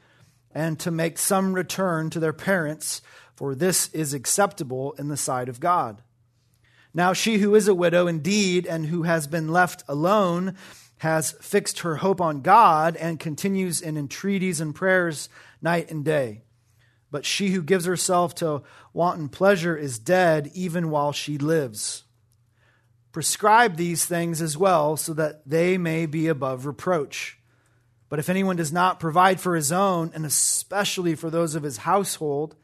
and 0.52 0.80
to 0.80 0.90
make 0.90 1.20
some 1.20 1.54
return 1.54 2.10
to 2.10 2.20
their 2.20 2.34
parents, 2.34 3.02
for 3.36 3.54
this 3.54 3.90
is 3.90 4.16
acceptable 4.16 4.94
in 4.94 5.10
the 5.10 5.18
sight 5.18 5.48
of 5.48 5.60
God. 5.60 6.02
Now, 6.94 7.14
she 7.14 7.40
who 7.40 7.56
is 7.56 7.68
a 7.68 7.74
widow 7.74 8.08
indeed 8.08 8.68
and 8.68 8.86
who 8.86 9.04
has 9.04 9.26
been 9.26 9.48
left 9.48 9.84
alone 9.88 10.56
has 10.98 11.32
fixed 11.42 11.80
her 11.80 11.98
hope 11.98 12.22
on 12.22 12.42
God 12.42 12.96
and 12.96 13.20
continues 13.20 13.82
in 13.82 13.98
entreaties 13.98 14.62
and 14.62 14.76
prayers 14.76 15.28
night 15.62 15.90
and 15.92 16.06
day. 16.06 16.44
But 17.12 17.26
she 17.26 17.50
who 17.50 17.62
gives 17.62 17.86
herself 17.86 18.34
to 18.36 18.64
wanton 18.94 19.30
pleasure 19.30 19.76
is 19.76 20.00
dead 20.00 20.52
even 20.54 20.90
while 20.90 21.12
she 21.12 21.38
lives. 21.38 22.04
Prescribe 23.12 23.76
these 23.76 24.06
things 24.06 24.42
as 24.42 24.58
well 24.58 24.98
so 24.98 25.14
that 25.14 25.48
they 25.48 25.78
may 25.78 26.06
be 26.06 26.28
above 26.28 26.66
reproach. 26.66 27.38
But 28.10 28.20
if 28.20 28.30
anyone 28.30 28.56
does 28.56 28.72
not 28.72 29.00
provide 29.00 29.40
for 29.40 29.56
his 29.56 29.72
own, 29.72 30.12
and 30.14 30.26
especially 30.26 31.16
for 31.16 31.30
those 31.30 31.56
of 31.56 31.64
his 31.64 31.78
household, 31.78 32.56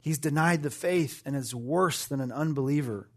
he's 0.00 0.18
denied 0.18 0.62
the 0.62 0.70
faith 0.70 1.22
and 1.26 1.36
is 1.36 1.54
worse 1.54 2.06
than 2.06 2.20
an 2.20 2.32
unbeliever. 2.32 3.08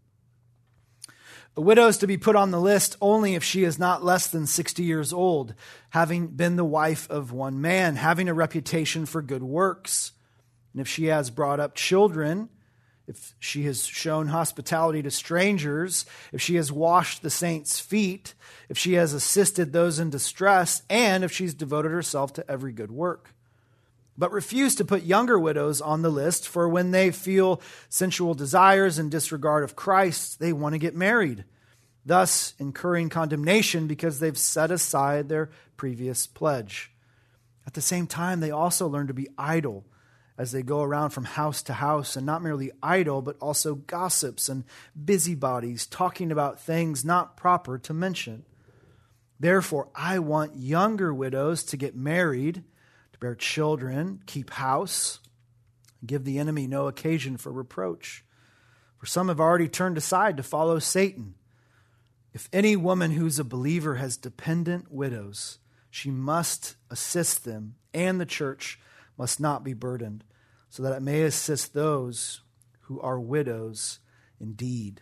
A 1.56 1.60
widow 1.60 1.88
is 1.88 1.98
to 1.98 2.06
be 2.06 2.16
put 2.16 2.36
on 2.36 2.50
the 2.50 2.60
list 2.60 2.96
only 3.00 3.34
if 3.34 3.42
she 3.42 3.64
is 3.64 3.78
not 3.78 4.04
less 4.04 4.28
than 4.28 4.46
60 4.46 4.82
years 4.82 5.12
old, 5.12 5.54
having 5.90 6.28
been 6.28 6.56
the 6.56 6.64
wife 6.64 7.10
of 7.10 7.32
one 7.32 7.60
man, 7.60 7.96
having 7.96 8.28
a 8.28 8.34
reputation 8.34 9.06
for 9.06 9.22
good 9.22 9.42
works. 9.42 10.12
And 10.72 10.80
if 10.80 10.86
she 10.86 11.06
has 11.06 11.30
brought 11.30 11.58
up 11.58 11.74
children, 11.74 12.48
if 13.08 13.34
she 13.40 13.64
has 13.64 13.86
shown 13.86 14.28
hospitality 14.28 15.02
to 15.02 15.10
strangers, 15.10 16.06
if 16.32 16.40
she 16.40 16.56
has 16.56 16.70
washed 16.70 17.22
the 17.22 17.30
saints' 17.30 17.80
feet, 17.80 18.34
if 18.68 18.78
she 18.78 18.92
has 18.94 19.12
assisted 19.12 19.72
those 19.72 19.98
in 19.98 20.10
distress, 20.10 20.82
and 20.88 21.24
if 21.24 21.32
she's 21.32 21.54
devoted 21.54 21.90
herself 21.90 22.34
to 22.34 22.50
every 22.50 22.72
good 22.72 22.92
work 22.92 23.34
but 24.18 24.32
refuse 24.32 24.74
to 24.74 24.84
put 24.84 25.04
younger 25.04 25.38
widows 25.38 25.80
on 25.80 26.02
the 26.02 26.10
list, 26.10 26.46
for 26.48 26.68
when 26.68 26.90
they 26.90 27.12
feel 27.12 27.62
sensual 27.88 28.34
desires 28.34 28.98
and 28.98 29.10
disregard 29.10 29.62
of 29.62 29.76
Christ, 29.76 30.40
they 30.40 30.52
want 30.52 30.72
to 30.74 30.78
get 30.78 30.96
married, 30.96 31.44
thus 32.04 32.54
incurring 32.58 33.08
condemnation 33.08 33.86
because 33.86 34.18
they've 34.18 34.36
set 34.36 34.72
aside 34.72 35.28
their 35.28 35.50
previous 35.76 36.26
pledge. 36.26 36.90
At 37.64 37.74
the 37.74 37.80
same 37.80 38.08
time, 38.08 38.40
they 38.40 38.50
also 38.50 38.88
learn 38.88 39.06
to 39.06 39.14
be 39.14 39.28
idle 39.38 39.84
as 40.36 40.52
they 40.52 40.62
go 40.62 40.82
around 40.82 41.10
from 41.10 41.24
house 41.24 41.62
to 41.64 41.72
house, 41.72 42.14
and 42.14 42.24
not 42.24 42.42
merely 42.42 42.70
idle, 42.80 43.20
but 43.20 43.36
also 43.40 43.74
gossips 43.74 44.48
and 44.48 44.64
busybodies, 45.04 45.84
talking 45.84 46.30
about 46.30 46.60
things 46.60 47.04
not 47.04 47.36
proper 47.36 47.76
to 47.76 47.92
mention. 47.92 48.44
Therefore, 49.40 49.88
I 49.96 50.20
want 50.20 50.56
younger 50.56 51.12
widows 51.12 51.64
to 51.64 51.76
get 51.76 51.96
married, 51.96 52.62
bear 53.20 53.34
children, 53.34 54.22
keep 54.26 54.50
house, 54.50 55.20
give 56.04 56.24
the 56.24 56.38
enemy 56.38 56.66
no 56.66 56.86
occasion 56.86 57.36
for 57.36 57.50
reproach. 57.50 58.24
For 58.98 59.06
some 59.06 59.28
have 59.28 59.40
already 59.40 59.68
turned 59.68 59.96
aside 59.96 60.36
to 60.36 60.42
follow 60.42 60.78
Satan. 60.78 61.34
If 62.32 62.48
any 62.52 62.76
woman 62.76 63.12
who's 63.12 63.38
a 63.38 63.44
believer 63.44 63.96
has 63.96 64.16
dependent 64.16 64.92
widows, 64.92 65.58
she 65.90 66.10
must 66.10 66.76
assist 66.90 67.44
them, 67.44 67.76
and 67.94 68.20
the 68.20 68.26
church 68.26 68.78
must 69.16 69.40
not 69.40 69.64
be 69.64 69.72
burdened, 69.72 70.24
so 70.68 70.82
that 70.82 70.94
it 70.94 71.02
may 71.02 71.22
assist 71.22 71.74
those 71.74 72.42
who 72.82 73.00
are 73.00 73.18
widows 73.18 73.98
indeed. 74.40 75.00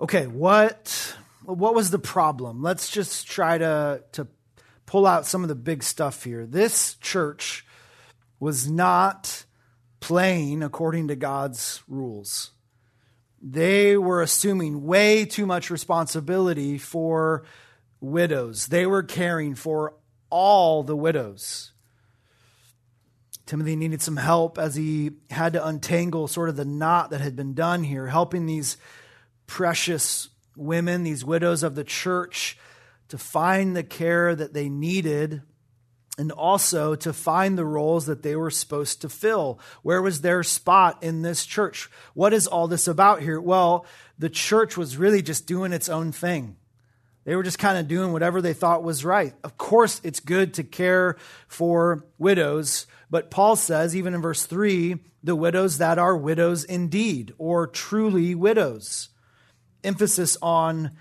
Okay, 0.00 0.26
what 0.26 1.16
what 1.44 1.74
was 1.74 1.90
the 1.90 1.98
problem? 1.98 2.62
Let's 2.62 2.88
just 2.88 3.26
try 3.26 3.58
to 3.58 4.02
to 4.12 4.26
pull 4.88 5.06
out 5.06 5.26
some 5.26 5.42
of 5.42 5.48
the 5.48 5.54
big 5.54 5.82
stuff 5.82 6.24
here. 6.24 6.46
This 6.46 6.94
church 6.94 7.66
was 8.40 8.70
not 8.70 9.44
playing 10.00 10.62
according 10.62 11.08
to 11.08 11.14
God's 11.14 11.82
rules. 11.86 12.52
They 13.42 13.98
were 13.98 14.22
assuming 14.22 14.86
way 14.86 15.26
too 15.26 15.44
much 15.44 15.68
responsibility 15.68 16.78
for 16.78 17.44
widows. 18.00 18.68
They 18.68 18.86
were 18.86 19.02
caring 19.02 19.54
for 19.54 19.92
all 20.30 20.82
the 20.82 20.96
widows. 20.96 21.72
Timothy 23.44 23.76
needed 23.76 24.00
some 24.00 24.16
help 24.16 24.56
as 24.56 24.74
he 24.74 25.10
had 25.28 25.52
to 25.52 25.66
untangle 25.66 26.28
sort 26.28 26.48
of 26.48 26.56
the 26.56 26.64
knot 26.64 27.10
that 27.10 27.20
had 27.20 27.36
been 27.36 27.52
done 27.52 27.82
here, 27.84 28.06
helping 28.06 28.46
these 28.46 28.78
precious 29.46 30.30
women, 30.56 31.02
these 31.02 31.26
widows 31.26 31.62
of 31.62 31.74
the 31.74 31.84
church, 31.84 32.56
to 33.08 33.18
find 33.18 33.76
the 33.76 33.82
care 33.82 34.34
that 34.34 34.52
they 34.52 34.68
needed 34.68 35.42
and 36.18 36.32
also 36.32 36.96
to 36.96 37.12
find 37.12 37.56
the 37.56 37.64
roles 37.64 38.06
that 38.06 38.22
they 38.22 38.34
were 38.34 38.50
supposed 38.50 39.00
to 39.02 39.08
fill. 39.08 39.60
Where 39.82 40.02
was 40.02 40.20
their 40.20 40.42
spot 40.42 41.02
in 41.02 41.22
this 41.22 41.46
church? 41.46 41.88
What 42.12 42.34
is 42.34 42.48
all 42.48 42.66
this 42.66 42.88
about 42.88 43.22
here? 43.22 43.40
Well, 43.40 43.86
the 44.18 44.28
church 44.28 44.76
was 44.76 44.96
really 44.96 45.22
just 45.22 45.46
doing 45.46 45.72
its 45.72 45.88
own 45.88 46.10
thing. 46.10 46.56
They 47.24 47.36
were 47.36 47.42
just 47.42 47.58
kind 47.58 47.78
of 47.78 47.88
doing 47.88 48.12
whatever 48.12 48.42
they 48.42 48.54
thought 48.54 48.82
was 48.82 49.04
right. 49.04 49.34
Of 49.44 49.56
course, 49.56 50.00
it's 50.02 50.18
good 50.18 50.54
to 50.54 50.64
care 50.64 51.16
for 51.46 52.04
widows, 52.16 52.86
but 53.10 53.30
Paul 53.30 53.54
says, 53.54 53.94
even 53.94 54.14
in 54.14 54.22
verse 54.22 54.44
3, 54.44 54.96
the 55.22 55.36
widows 55.36 55.78
that 55.78 55.98
are 55.98 56.16
widows 56.16 56.64
indeed, 56.64 57.32
or 57.38 57.66
truly 57.66 58.34
widows. 58.34 59.10
Emphasis 59.84 60.36
on 60.42 60.92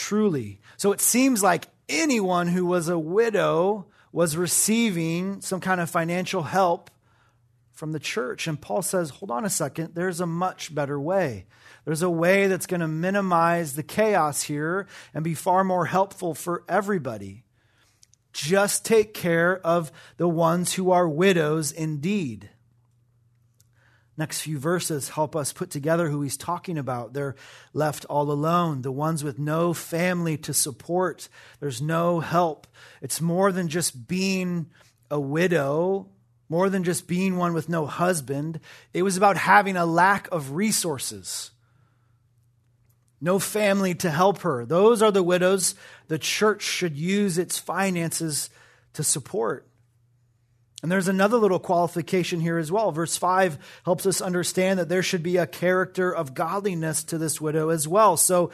truly. 0.00 0.60
So 0.76 0.92
it 0.92 1.00
seems 1.00 1.42
like 1.42 1.68
anyone 1.88 2.48
who 2.48 2.64
was 2.64 2.88
a 2.88 2.98
widow 2.98 3.86
was 4.12 4.36
receiving 4.36 5.40
some 5.40 5.60
kind 5.60 5.80
of 5.80 5.90
financial 5.90 6.42
help 6.42 6.90
from 7.72 7.92
the 7.92 7.98
church. 7.98 8.46
And 8.46 8.60
Paul 8.60 8.82
says, 8.82 9.10
hold 9.10 9.30
on 9.30 9.44
a 9.44 9.50
second, 9.50 9.94
there's 9.94 10.20
a 10.20 10.26
much 10.26 10.74
better 10.74 10.98
way. 10.98 11.46
There's 11.84 12.02
a 12.02 12.10
way 12.10 12.46
that's 12.46 12.66
going 12.66 12.80
to 12.80 12.88
minimize 12.88 13.74
the 13.74 13.82
chaos 13.82 14.42
here 14.42 14.86
and 15.14 15.22
be 15.24 15.34
far 15.34 15.64
more 15.64 15.86
helpful 15.86 16.34
for 16.34 16.64
everybody. 16.68 17.44
Just 18.32 18.84
take 18.84 19.14
care 19.14 19.58
of 19.58 19.90
the 20.16 20.28
ones 20.28 20.74
who 20.74 20.90
are 20.90 21.08
widows 21.08 21.72
indeed. 21.72 22.49
Next 24.20 24.42
few 24.42 24.58
verses 24.58 25.08
help 25.08 25.34
us 25.34 25.50
put 25.50 25.70
together 25.70 26.10
who 26.10 26.20
he's 26.20 26.36
talking 26.36 26.76
about. 26.76 27.14
They're 27.14 27.36
left 27.72 28.04
all 28.04 28.30
alone, 28.30 28.82
the 28.82 28.92
ones 28.92 29.24
with 29.24 29.38
no 29.38 29.72
family 29.72 30.36
to 30.36 30.52
support. 30.52 31.30
There's 31.58 31.80
no 31.80 32.20
help. 32.20 32.66
It's 33.00 33.22
more 33.22 33.50
than 33.50 33.68
just 33.68 34.06
being 34.06 34.66
a 35.10 35.18
widow, 35.18 36.10
more 36.50 36.68
than 36.68 36.84
just 36.84 37.08
being 37.08 37.38
one 37.38 37.54
with 37.54 37.70
no 37.70 37.86
husband. 37.86 38.60
It 38.92 39.04
was 39.04 39.16
about 39.16 39.38
having 39.38 39.78
a 39.78 39.86
lack 39.86 40.28
of 40.30 40.52
resources. 40.52 41.52
No 43.22 43.38
family 43.38 43.94
to 43.94 44.10
help 44.10 44.42
her. 44.42 44.66
Those 44.66 45.00
are 45.00 45.10
the 45.10 45.22
widows 45.22 45.74
the 46.08 46.18
church 46.18 46.60
should 46.60 46.94
use 46.94 47.38
its 47.38 47.58
finances 47.58 48.50
to 48.92 49.02
support. 49.02 49.66
And 50.82 50.90
there's 50.90 51.08
another 51.08 51.36
little 51.36 51.58
qualification 51.58 52.40
here 52.40 52.56
as 52.56 52.72
well. 52.72 52.90
Verse 52.90 53.16
5 53.16 53.58
helps 53.84 54.06
us 54.06 54.22
understand 54.22 54.78
that 54.78 54.88
there 54.88 55.02
should 55.02 55.22
be 55.22 55.36
a 55.36 55.46
character 55.46 56.14
of 56.14 56.34
godliness 56.34 57.04
to 57.04 57.18
this 57.18 57.40
widow 57.40 57.68
as 57.68 57.86
well. 57.86 58.16
So 58.16 58.50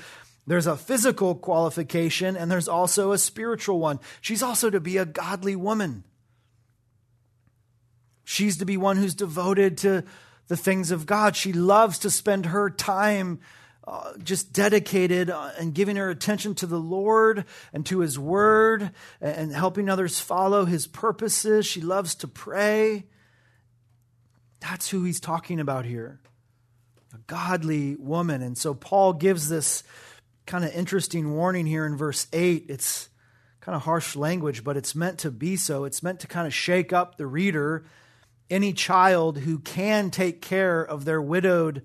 there's 0.46 0.66
a 0.66 0.76
physical 0.76 1.34
qualification 1.36 2.36
and 2.36 2.50
there's 2.50 2.68
also 2.68 3.12
a 3.12 3.18
spiritual 3.18 3.78
one. 3.78 4.00
She's 4.20 4.42
also 4.42 4.70
to 4.70 4.80
be 4.80 4.96
a 4.96 5.04
godly 5.04 5.54
woman. 5.54 6.04
She's 8.24 8.56
to 8.58 8.64
be 8.64 8.76
one 8.76 8.96
who's 8.96 9.14
devoted 9.14 9.78
to 9.78 10.02
the 10.48 10.56
things 10.56 10.90
of 10.90 11.06
God. 11.06 11.36
She 11.36 11.52
loves 11.52 12.00
to 12.00 12.10
spend 12.10 12.46
her 12.46 12.70
time 12.70 13.40
uh, 13.86 14.12
just 14.22 14.52
dedicated 14.52 15.30
uh, 15.30 15.50
and 15.58 15.74
giving 15.74 15.96
her 15.96 16.10
attention 16.10 16.54
to 16.56 16.66
the 16.66 16.78
Lord 16.78 17.44
and 17.72 17.86
to 17.86 18.00
His 18.00 18.18
Word 18.18 18.90
and 19.20 19.52
helping 19.52 19.88
others 19.88 20.18
follow 20.18 20.64
His 20.64 20.86
purposes. 20.86 21.66
She 21.66 21.80
loves 21.80 22.14
to 22.16 22.28
pray. 22.28 23.04
That's 24.60 24.88
who 24.88 25.04
he's 25.04 25.20
talking 25.20 25.60
about 25.60 25.84
here 25.84 26.20
a 27.14 27.18
godly 27.26 27.96
woman. 27.96 28.42
And 28.42 28.58
so 28.58 28.74
Paul 28.74 29.12
gives 29.12 29.48
this 29.48 29.82
kind 30.44 30.64
of 30.64 30.74
interesting 30.74 31.34
warning 31.34 31.66
here 31.66 31.86
in 31.86 31.96
verse 31.96 32.26
8. 32.32 32.66
It's 32.68 33.08
kind 33.60 33.74
of 33.76 33.82
harsh 33.82 34.16
language, 34.16 34.64
but 34.64 34.76
it's 34.76 34.94
meant 34.94 35.18
to 35.20 35.30
be 35.30 35.56
so. 35.56 35.84
It's 35.84 36.02
meant 36.02 36.20
to 36.20 36.26
kind 36.26 36.46
of 36.46 36.54
shake 36.54 36.92
up 36.92 37.16
the 37.16 37.26
reader. 37.26 37.86
Any 38.50 38.72
child 38.72 39.38
who 39.38 39.58
can 39.58 40.10
take 40.10 40.42
care 40.42 40.82
of 40.82 41.04
their 41.04 41.22
widowed 41.22 41.82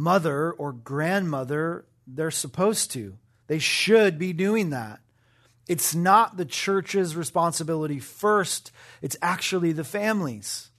mother 0.00 0.50
or 0.52 0.72
grandmother, 0.72 1.84
they're 2.06 2.30
supposed 2.30 2.90
to. 2.92 3.16
They 3.46 3.58
should 3.58 4.18
be 4.18 4.32
doing 4.32 4.70
that. 4.70 5.00
It's 5.68 5.94
not 5.94 6.36
the 6.36 6.44
church's 6.44 7.14
responsibility 7.14 8.00
first, 8.00 8.72
it's 9.02 9.16
actually 9.22 9.72
the 9.72 9.84
family's. 9.84 10.70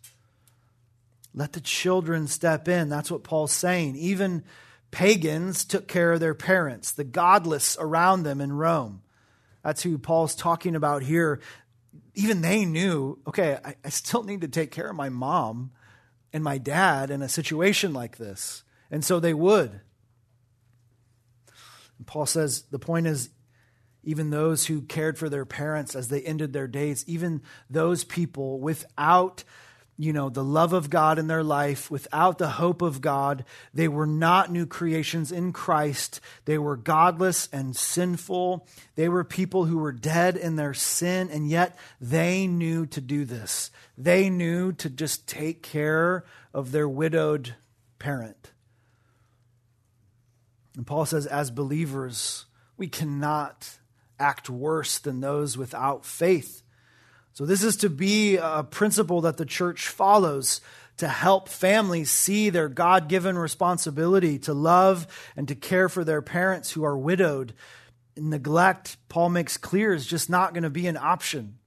Let 1.34 1.53
the 1.53 1.62
children 1.62 2.27
step 2.27 2.67
in. 2.67 2.89
That's 2.89 3.10
what 3.10 3.23
Paul's 3.23 3.53
saying. 3.53 3.95
Even 3.95 4.43
pagans 4.89 5.63
took 5.63 5.88
care 5.88 6.12
of 6.12 6.19
their 6.19 6.34
parents, 6.34 6.91
the 6.91 7.05
godless 7.05 7.77
around 7.79 8.23
them 8.23 8.41
in 8.41 8.51
Rome. 8.51 9.01
That's 9.63 9.81
who 9.84 9.97
Paul's 9.97 10.36
talking 10.36 10.75
about 10.75 11.03
here. 11.03 11.39
Even 12.15 12.41
they 12.41 12.65
knew, 12.65 13.17
okay, 13.25 13.57
I, 13.63 13.75
I 13.86 13.89
still 13.89 14.23
need 14.23 14.41
to 14.41 14.49
take 14.49 14.71
care 14.71 14.89
of 14.89 14.95
my 14.97 15.07
mom 15.07 15.71
and 16.34 16.43
my 16.43 16.57
dad 16.57 17.12
in 17.12 17.21
a 17.21 17.29
situation 17.29 17.93
like 17.93 18.17
this. 18.17 18.63
And 18.91 19.04
so 19.04 19.19
they 19.19 19.34
would. 19.34 19.80
And 21.97 22.06
Paul 22.06 22.25
says 22.25 22.63
the 22.63 22.80
point 22.80 23.08
is 23.08 23.30
even 24.04 24.30
those 24.30 24.65
who 24.65 24.82
cared 24.82 25.17
for 25.17 25.30
their 25.30 25.45
parents 25.45 25.95
as 25.95 26.10
they 26.10 26.21
ended 26.21 26.54
their 26.54 26.67
days, 26.67 27.06
even 27.08 27.41
those 27.69 28.04
people 28.04 28.60
without 28.60 29.43
you 29.97 30.13
know 30.13 30.30
the 30.30 30.43
love 30.43 30.73
of 30.73 30.89
God 30.89 31.19
in 31.19 31.27
their 31.27 31.43
life, 31.43 31.91
without 31.91 32.39
the 32.39 32.49
hope 32.49 32.82
of 32.82 33.01
God, 33.01 33.45
they 33.71 33.88
were 33.88 34.08
not 34.08 34.51
new 34.51 34.65
creations 34.65 35.32
in 35.32 35.54
Christ. 35.54 36.19
They 36.45 36.58
were 36.58 36.75
godless 36.75 37.47
and 37.54 37.75
sinful. 37.75 38.67
They 38.95 39.10
were 39.10 39.23
people 39.23 39.65
who 39.65 39.77
were 39.77 39.91
dead 39.91 40.38
in 40.38 40.56
their 40.56 40.73
sin, 40.73 41.30
and 41.32 41.47
yet 41.47 41.77
they 41.99 42.47
knew 42.47 42.88
to 42.88 43.01
do 43.01 43.25
this. 43.25 43.69
They 43.95 44.30
knew 44.30 44.71
to 44.73 44.89
just 44.89 45.27
take 45.27 45.62
care 45.62 46.25
of 46.51 46.71
their 46.71 46.89
widowed 46.89 47.54
parent. 47.99 48.51
And 50.75 50.88
Paul 50.88 51.05
says, 51.05 51.25
as 51.25 51.51
believers, 51.51 52.45
we 52.77 52.88
cannot 52.88 53.77
act 54.19 54.49
worse 54.49 54.99
than 54.99 55.19
those 55.19 55.57
without 55.57 56.05
faith. 56.05 56.63
So, 57.34 57.45
this 57.45 57.63
is 57.63 57.77
to 57.77 57.89
be 57.89 58.38
a 58.38 58.63
principle 58.63 59.21
that 59.21 59.38
the 59.38 59.45
church 59.45 59.88
follows 59.88 60.62
to 60.97 61.07
help 61.07 61.49
families 61.49 62.12
see 62.12 62.49
their 62.49 62.67
God 62.69 63.07
given 63.07 63.38
responsibility 63.38 64.38
to 64.39 64.53
love 64.53 65.07
and 65.36 65.47
to 65.47 65.55
care 65.55 65.89
for 65.89 66.03
their 66.03 66.21
parents 66.21 66.71
who 66.71 66.84
are 66.84 66.97
widowed. 66.97 67.53
Neglect, 68.17 68.97
Paul 69.10 69.29
makes 69.29 69.57
clear, 69.57 69.93
is 69.93 70.05
just 70.05 70.29
not 70.29 70.53
going 70.53 70.63
to 70.63 70.69
be 70.69 70.88
an 70.88 70.97
option. 70.97 71.57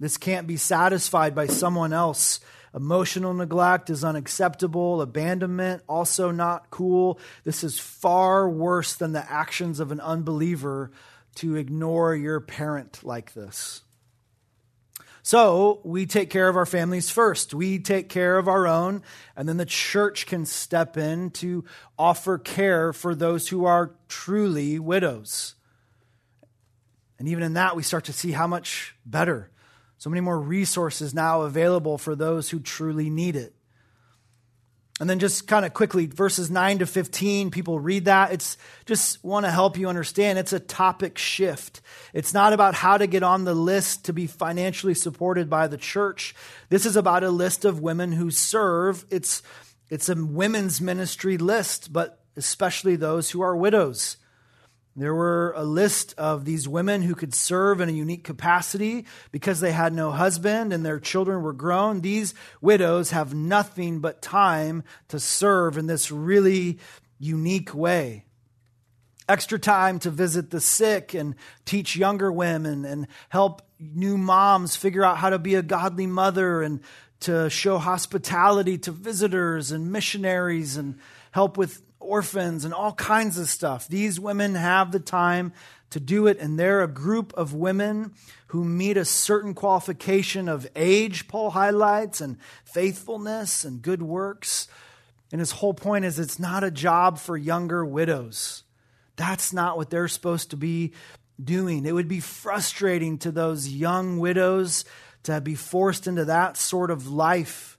This 0.00 0.16
can't 0.16 0.46
be 0.48 0.56
satisfied 0.56 1.34
by 1.34 1.46
someone 1.46 1.92
else 1.92 2.40
Emotional 2.74 3.34
neglect 3.34 3.90
is 3.90 4.04
unacceptable. 4.04 5.02
Abandonment, 5.02 5.82
also 5.88 6.30
not 6.30 6.70
cool. 6.70 7.18
This 7.44 7.62
is 7.64 7.78
far 7.78 8.48
worse 8.48 8.94
than 8.94 9.12
the 9.12 9.30
actions 9.30 9.78
of 9.78 9.92
an 9.92 10.00
unbeliever 10.00 10.90
to 11.36 11.56
ignore 11.56 12.14
your 12.14 12.40
parent 12.40 13.00
like 13.02 13.34
this. 13.34 13.82
So 15.24 15.80
we 15.84 16.06
take 16.06 16.30
care 16.30 16.48
of 16.48 16.56
our 16.56 16.66
families 16.66 17.08
first. 17.08 17.54
We 17.54 17.78
take 17.78 18.08
care 18.08 18.38
of 18.38 18.48
our 18.48 18.66
own, 18.66 19.02
and 19.36 19.48
then 19.48 19.56
the 19.56 19.64
church 19.64 20.26
can 20.26 20.46
step 20.46 20.96
in 20.96 21.30
to 21.32 21.64
offer 21.96 22.38
care 22.38 22.92
for 22.92 23.14
those 23.14 23.48
who 23.48 23.64
are 23.64 23.94
truly 24.08 24.80
widows. 24.80 25.54
And 27.20 27.28
even 27.28 27.44
in 27.44 27.52
that, 27.52 27.76
we 27.76 27.84
start 27.84 28.04
to 28.06 28.12
see 28.12 28.32
how 28.32 28.48
much 28.48 28.96
better. 29.06 29.51
So 30.02 30.10
many 30.10 30.20
more 30.20 30.40
resources 30.40 31.14
now 31.14 31.42
available 31.42 31.96
for 31.96 32.16
those 32.16 32.50
who 32.50 32.58
truly 32.58 33.08
need 33.08 33.36
it. 33.36 33.54
And 34.98 35.08
then 35.08 35.20
just 35.20 35.46
kind 35.46 35.64
of 35.64 35.74
quickly, 35.74 36.06
verses 36.06 36.50
9 36.50 36.80
to 36.80 36.86
15, 36.86 37.52
people 37.52 37.78
read 37.78 38.06
that. 38.06 38.32
It's 38.32 38.58
just 38.84 39.22
want 39.22 39.46
to 39.46 39.52
help 39.52 39.78
you 39.78 39.88
understand 39.88 40.40
it's 40.40 40.52
a 40.52 40.58
topic 40.58 41.18
shift. 41.18 41.82
It's 42.12 42.34
not 42.34 42.52
about 42.52 42.74
how 42.74 42.98
to 42.98 43.06
get 43.06 43.22
on 43.22 43.44
the 43.44 43.54
list 43.54 44.06
to 44.06 44.12
be 44.12 44.26
financially 44.26 44.94
supported 44.94 45.48
by 45.48 45.68
the 45.68 45.78
church. 45.78 46.34
This 46.68 46.84
is 46.84 46.96
about 46.96 47.22
a 47.22 47.30
list 47.30 47.64
of 47.64 47.78
women 47.78 48.10
who 48.10 48.32
serve. 48.32 49.04
It's, 49.08 49.40
it's 49.88 50.08
a 50.08 50.16
women's 50.16 50.80
ministry 50.80 51.38
list, 51.38 51.92
but 51.92 52.24
especially 52.36 52.96
those 52.96 53.30
who 53.30 53.40
are 53.40 53.56
widows. 53.56 54.16
There 54.94 55.14
were 55.14 55.54
a 55.56 55.64
list 55.64 56.14
of 56.18 56.44
these 56.44 56.68
women 56.68 57.00
who 57.00 57.14
could 57.14 57.34
serve 57.34 57.80
in 57.80 57.88
a 57.88 57.92
unique 57.92 58.24
capacity 58.24 59.06
because 59.30 59.60
they 59.60 59.72
had 59.72 59.94
no 59.94 60.10
husband 60.10 60.72
and 60.72 60.84
their 60.84 61.00
children 61.00 61.42
were 61.42 61.54
grown. 61.54 62.02
These 62.02 62.34
widows 62.60 63.10
have 63.12 63.32
nothing 63.32 64.00
but 64.00 64.20
time 64.20 64.84
to 65.08 65.18
serve 65.18 65.78
in 65.78 65.86
this 65.86 66.10
really 66.10 66.78
unique 67.18 67.74
way. 67.74 68.26
Extra 69.28 69.58
time 69.58 69.98
to 70.00 70.10
visit 70.10 70.50
the 70.50 70.60
sick 70.60 71.14
and 71.14 71.36
teach 71.64 71.96
younger 71.96 72.30
women 72.30 72.84
and 72.84 73.06
help 73.30 73.62
new 73.78 74.18
moms 74.18 74.76
figure 74.76 75.04
out 75.04 75.16
how 75.16 75.30
to 75.30 75.38
be 75.38 75.54
a 75.54 75.62
godly 75.62 76.06
mother 76.06 76.60
and 76.60 76.80
to 77.20 77.48
show 77.48 77.78
hospitality 77.78 78.76
to 78.76 78.92
visitors 78.92 79.70
and 79.72 79.90
missionaries 79.90 80.76
and 80.76 80.98
help 81.30 81.56
with 81.56 81.80
orphans 82.02 82.64
and 82.64 82.74
all 82.74 82.92
kinds 82.92 83.38
of 83.38 83.48
stuff. 83.48 83.88
These 83.88 84.20
women 84.20 84.54
have 84.54 84.92
the 84.92 85.00
time 85.00 85.52
to 85.90 86.00
do 86.00 86.26
it, 86.26 86.38
and 86.38 86.58
they're 86.58 86.82
a 86.82 86.88
group 86.88 87.32
of 87.34 87.54
women 87.54 88.14
who 88.48 88.64
meet 88.64 88.96
a 88.96 89.04
certain 89.04 89.54
qualification 89.54 90.48
of 90.48 90.66
age, 90.74 91.28
Paul 91.28 91.50
highlights, 91.50 92.20
and 92.20 92.38
faithfulness 92.64 93.64
and 93.64 93.82
good 93.82 94.02
works. 94.02 94.68
And 95.30 95.40
his 95.40 95.52
whole 95.52 95.74
point 95.74 96.04
is 96.04 96.18
it's 96.18 96.38
not 96.38 96.64
a 96.64 96.70
job 96.70 97.18
for 97.18 97.36
younger 97.36 97.84
widows. 97.84 98.64
That's 99.16 99.52
not 99.52 99.76
what 99.76 99.90
they're 99.90 100.08
supposed 100.08 100.50
to 100.50 100.56
be 100.56 100.92
doing. 101.42 101.86
It 101.86 101.92
would 101.92 102.08
be 102.08 102.20
frustrating 102.20 103.18
to 103.18 103.30
those 103.30 103.68
young 103.68 104.18
widows 104.18 104.84
to 105.24 105.40
be 105.40 105.54
forced 105.54 106.06
into 106.06 106.26
that 106.26 106.56
sort 106.56 106.90
of 106.90 107.08
life. 107.08 107.78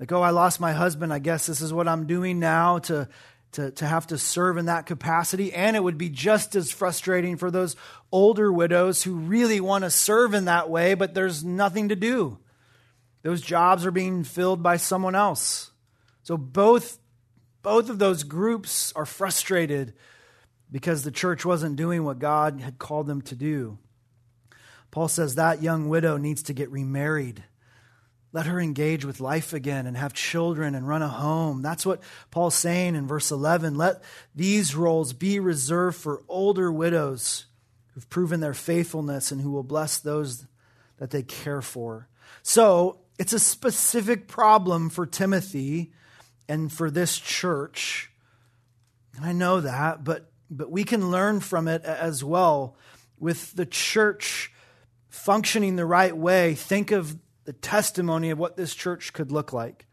Like, 0.00 0.12
oh, 0.12 0.22
I 0.22 0.30
lost 0.30 0.60
my 0.60 0.72
husband. 0.72 1.12
I 1.12 1.18
guess 1.18 1.46
this 1.46 1.60
is 1.60 1.72
what 1.72 1.88
I'm 1.88 2.06
doing 2.06 2.40
now 2.40 2.78
to, 2.80 3.08
to, 3.52 3.70
to 3.72 3.86
have 3.86 4.06
to 4.08 4.18
serve 4.18 4.56
in 4.56 4.66
that 4.66 4.86
capacity. 4.86 5.52
And 5.52 5.76
it 5.76 5.82
would 5.82 5.98
be 5.98 6.08
just 6.08 6.56
as 6.56 6.72
frustrating 6.72 7.36
for 7.36 7.50
those 7.50 7.76
older 8.10 8.52
widows 8.52 9.02
who 9.02 9.14
really 9.14 9.60
want 9.60 9.84
to 9.84 9.90
serve 9.90 10.34
in 10.34 10.46
that 10.46 10.68
way, 10.68 10.94
but 10.94 11.14
there's 11.14 11.44
nothing 11.44 11.90
to 11.90 11.96
do. 11.96 12.38
Those 13.22 13.40
jobs 13.40 13.86
are 13.86 13.92
being 13.92 14.24
filled 14.24 14.62
by 14.62 14.76
someone 14.76 15.14
else. 15.14 15.70
So 16.24 16.36
both, 16.36 16.98
both 17.62 17.88
of 17.88 17.98
those 17.98 18.24
groups 18.24 18.92
are 18.94 19.06
frustrated 19.06 19.94
because 20.70 21.04
the 21.04 21.10
church 21.10 21.44
wasn't 21.44 21.76
doing 21.76 22.02
what 22.02 22.18
God 22.18 22.60
had 22.60 22.78
called 22.78 23.06
them 23.06 23.22
to 23.22 23.36
do. 23.36 23.78
Paul 24.90 25.08
says 25.08 25.36
that 25.36 25.62
young 25.62 25.88
widow 25.88 26.16
needs 26.16 26.42
to 26.44 26.52
get 26.52 26.70
remarried. 26.70 27.44
Let 28.32 28.46
her 28.46 28.58
engage 28.58 29.04
with 29.04 29.20
life 29.20 29.52
again 29.52 29.86
and 29.86 29.96
have 29.96 30.14
children 30.14 30.74
and 30.74 30.88
run 30.88 31.02
a 31.02 31.08
home. 31.08 31.60
That's 31.60 31.84
what 31.84 32.00
Paul's 32.30 32.54
saying 32.54 32.94
in 32.94 33.06
verse 33.06 33.30
11. 33.30 33.76
Let 33.76 34.02
these 34.34 34.74
roles 34.74 35.12
be 35.12 35.38
reserved 35.38 35.98
for 35.98 36.22
older 36.28 36.72
widows 36.72 37.44
who've 37.94 38.08
proven 38.08 38.40
their 38.40 38.54
faithfulness 38.54 39.32
and 39.32 39.40
who 39.40 39.50
will 39.50 39.62
bless 39.62 39.98
those 39.98 40.46
that 40.96 41.10
they 41.10 41.22
care 41.22 41.60
for. 41.60 42.08
So 42.42 43.00
it's 43.18 43.34
a 43.34 43.38
specific 43.38 44.28
problem 44.28 44.88
for 44.88 45.04
Timothy 45.04 45.92
and 46.48 46.72
for 46.72 46.90
this 46.90 47.18
church. 47.18 48.10
And 49.16 49.26
I 49.26 49.32
know 49.32 49.60
that, 49.60 50.04
but, 50.04 50.30
but 50.50 50.70
we 50.70 50.84
can 50.84 51.10
learn 51.10 51.40
from 51.40 51.68
it 51.68 51.84
as 51.84 52.24
well. 52.24 52.76
With 53.18 53.54
the 53.54 53.66
church 53.66 54.52
functioning 55.10 55.76
the 55.76 55.86
right 55.86 56.16
way, 56.16 56.54
think 56.54 56.90
of 56.90 57.16
the 57.44 57.52
testimony 57.52 58.30
of 58.30 58.38
what 58.38 58.56
this 58.56 58.74
church 58.74 59.12
could 59.12 59.32
look 59.32 59.52
like. 59.52 59.86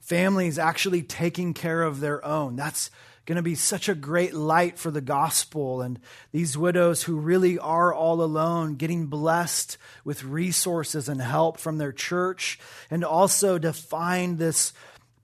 Families 0.00 0.58
actually 0.58 1.02
taking 1.02 1.54
care 1.54 1.82
of 1.82 2.00
their 2.00 2.24
own. 2.24 2.56
That's 2.56 2.90
going 3.26 3.36
to 3.36 3.42
be 3.42 3.54
such 3.54 3.90
a 3.90 3.94
great 3.94 4.32
light 4.32 4.78
for 4.78 4.90
the 4.90 5.02
gospel. 5.02 5.82
And 5.82 6.00
these 6.32 6.56
widows 6.56 7.02
who 7.02 7.16
really 7.16 7.58
are 7.58 7.92
all 7.92 8.22
alone, 8.22 8.76
getting 8.76 9.06
blessed 9.06 9.76
with 10.04 10.24
resources 10.24 11.10
and 11.10 11.20
help 11.20 11.58
from 11.58 11.76
their 11.76 11.92
church, 11.92 12.58
and 12.90 13.04
also 13.04 13.58
to 13.58 13.72
find 13.74 14.38
this 14.38 14.72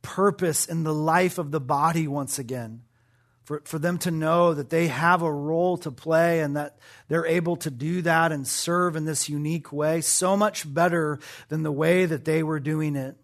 purpose 0.02 0.66
in 0.66 0.84
the 0.84 0.94
life 0.94 1.38
of 1.38 1.50
the 1.50 1.60
body 1.60 2.06
once 2.06 2.38
again 2.38 2.82
for, 3.44 3.62
for 3.64 3.78
them 3.78 3.98
to 3.98 4.10
know 4.10 4.54
that 4.54 4.70
they 4.70 4.88
have 4.88 5.22
a 5.22 5.32
role 5.32 5.76
to 5.78 5.90
play 5.90 6.40
and 6.40 6.56
that 6.56 6.78
they're 7.08 7.26
able 7.26 7.56
to 7.56 7.70
do 7.70 8.02
that 8.02 8.32
and 8.32 8.46
serve 8.46 8.96
in 8.96 9.04
this 9.04 9.28
unique 9.28 9.72
way, 9.72 10.00
so 10.00 10.36
much 10.36 10.72
better 10.72 11.18
than 11.48 11.62
the 11.62 11.72
way 11.72 12.06
that 12.06 12.24
they 12.24 12.42
were 12.42 12.60
doing 12.60 12.96
it. 12.96 13.16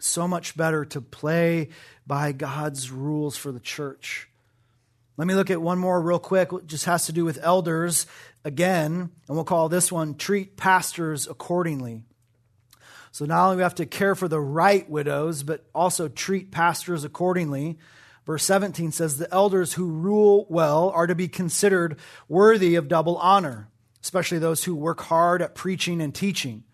So 0.00 0.26
much 0.28 0.56
better 0.56 0.84
to 0.86 1.00
play 1.00 1.68
by 2.06 2.32
God's 2.32 2.90
rules 2.90 3.36
for 3.36 3.52
the 3.52 3.60
church. 3.60 4.28
Let 5.16 5.26
me 5.26 5.34
look 5.34 5.50
at 5.50 5.60
one 5.60 5.78
more 5.78 6.00
real 6.00 6.20
quick. 6.20 6.52
It 6.52 6.66
just 6.66 6.84
has 6.84 7.06
to 7.06 7.12
do 7.12 7.24
with 7.24 7.40
elders 7.42 8.06
again, 8.44 8.92
and 8.92 9.36
we'll 9.36 9.44
call 9.44 9.68
this 9.68 9.90
one 9.90 10.14
treat 10.14 10.56
pastors 10.56 11.26
accordingly. 11.26 12.04
So 13.10 13.24
not 13.24 13.44
only 13.46 13.56
we 13.56 13.62
have 13.64 13.74
to 13.76 13.86
care 13.86 14.14
for 14.14 14.28
the 14.28 14.40
right 14.40 14.88
widows, 14.88 15.42
but 15.42 15.66
also 15.74 16.06
treat 16.06 16.52
pastors 16.52 17.02
accordingly. 17.02 17.78
Verse 18.28 18.44
17 18.44 18.92
says, 18.92 19.16
The 19.16 19.32
elders 19.32 19.72
who 19.72 19.86
rule 19.86 20.44
well 20.50 20.90
are 20.90 21.06
to 21.06 21.14
be 21.14 21.28
considered 21.28 21.96
worthy 22.28 22.74
of 22.74 22.86
double 22.86 23.16
honor, 23.16 23.70
especially 24.02 24.38
those 24.38 24.64
who 24.64 24.74
work 24.74 25.00
hard 25.00 25.40
at 25.40 25.54
preaching 25.54 26.02
and 26.02 26.14
teaching. 26.14 26.64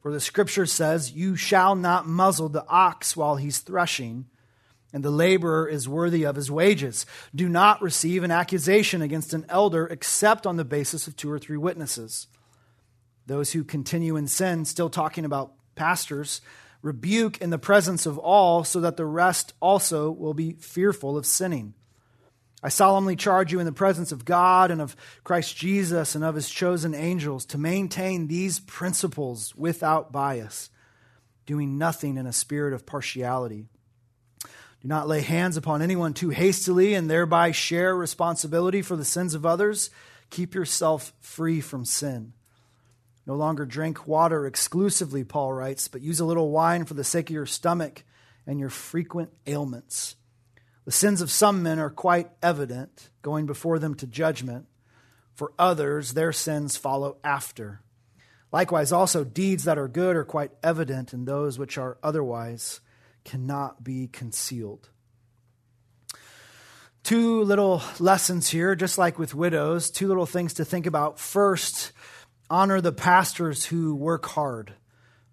For 0.00 0.12
the 0.12 0.20
scripture 0.20 0.64
says, 0.64 1.10
You 1.10 1.34
shall 1.34 1.74
not 1.74 2.06
muzzle 2.06 2.48
the 2.48 2.64
ox 2.68 3.16
while 3.16 3.34
he's 3.34 3.58
threshing, 3.58 4.26
and 4.92 5.04
the 5.04 5.10
laborer 5.10 5.68
is 5.68 5.88
worthy 5.88 6.22
of 6.22 6.36
his 6.36 6.52
wages. 6.52 7.04
Do 7.34 7.48
not 7.48 7.82
receive 7.82 8.22
an 8.22 8.30
accusation 8.30 9.02
against 9.02 9.34
an 9.34 9.44
elder 9.48 9.88
except 9.88 10.46
on 10.46 10.56
the 10.56 10.64
basis 10.64 11.08
of 11.08 11.16
two 11.16 11.32
or 11.32 11.40
three 11.40 11.56
witnesses. 11.56 12.28
Those 13.26 13.50
who 13.50 13.64
continue 13.64 14.14
in 14.14 14.28
sin, 14.28 14.64
still 14.64 14.88
talking 14.88 15.24
about 15.24 15.52
pastors, 15.74 16.40
rebuke 16.86 17.38
in 17.38 17.50
the 17.50 17.58
presence 17.58 18.06
of 18.06 18.16
all, 18.16 18.62
so 18.62 18.80
that 18.80 18.96
the 18.96 19.04
rest 19.04 19.52
also 19.60 20.08
will 20.08 20.34
be 20.34 20.52
fearful 20.52 21.18
of 21.18 21.26
sinning. 21.26 21.74
I 22.62 22.68
solemnly 22.68 23.16
charge 23.16 23.50
you 23.50 23.58
in 23.58 23.66
the 23.66 23.72
presence 23.72 24.12
of 24.12 24.24
God 24.24 24.70
and 24.70 24.80
of 24.80 24.94
Christ 25.24 25.56
Jesus 25.56 26.14
and 26.14 26.22
of 26.24 26.36
his 26.36 26.48
chosen 26.48 26.94
angels 26.94 27.44
to 27.46 27.58
maintain 27.58 28.28
these 28.28 28.60
principles 28.60 29.52
without 29.56 30.12
bias, 30.12 30.70
doing 31.44 31.76
nothing 31.76 32.16
in 32.16 32.26
a 32.26 32.32
spirit 32.32 32.72
of 32.72 32.86
partiality. 32.86 33.66
Do 34.80 34.88
not 34.88 35.08
lay 35.08 35.22
hands 35.22 35.56
upon 35.56 35.82
anyone 35.82 36.14
too 36.14 36.30
hastily 36.30 36.94
and 36.94 37.10
thereby 37.10 37.50
share 37.50 37.96
responsibility 37.96 38.80
for 38.80 38.94
the 38.94 39.04
sins 39.04 39.34
of 39.34 39.44
others. 39.44 39.90
Keep 40.30 40.54
yourself 40.54 41.12
free 41.18 41.60
from 41.60 41.84
sin. 41.84 42.32
No 43.26 43.34
longer 43.34 43.66
drink 43.66 44.06
water 44.06 44.46
exclusively, 44.46 45.24
Paul 45.24 45.52
writes, 45.52 45.88
but 45.88 46.00
use 46.00 46.20
a 46.20 46.24
little 46.24 46.50
wine 46.50 46.84
for 46.84 46.94
the 46.94 47.04
sake 47.04 47.28
of 47.28 47.34
your 47.34 47.46
stomach 47.46 48.04
and 48.46 48.60
your 48.60 48.68
frequent 48.70 49.30
ailments. 49.46 50.14
The 50.84 50.92
sins 50.92 51.20
of 51.20 51.32
some 51.32 51.64
men 51.64 51.80
are 51.80 51.90
quite 51.90 52.30
evident, 52.40 53.10
going 53.22 53.46
before 53.46 53.80
them 53.80 53.96
to 53.96 54.06
judgment. 54.06 54.66
For 55.34 55.52
others, 55.58 56.12
their 56.12 56.32
sins 56.32 56.76
follow 56.76 57.16
after. 57.24 57.82
Likewise, 58.52 58.92
also, 58.92 59.24
deeds 59.24 59.64
that 59.64 59.78
are 59.78 59.88
good 59.88 60.14
are 60.14 60.24
quite 60.24 60.52
evident, 60.62 61.12
and 61.12 61.26
those 61.26 61.58
which 61.58 61.76
are 61.76 61.98
otherwise 62.04 62.80
cannot 63.24 63.82
be 63.82 64.06
concealed. 64.06 64.88
Two 67.02 67.42
little 67.42 67.82
lessons 67.98 68.48
here, 68.48 68.76
just 68.76 68.98
like 68.98 69.18
with 69.18 69.34
widows, 69.34 69.90
two 69.90 70.06
little 70.06 70.26
things 70.26 70.54
to 70.54 70.64
think 70.64 70.86
about. 70.86 71.18
First, 71.18 71.92
honor 72.50 72.80
the 72.80 72.92
pastors 72.92 73.66
who 73.66 73.94
work 73.94 74.26
hard. 74.26 74.74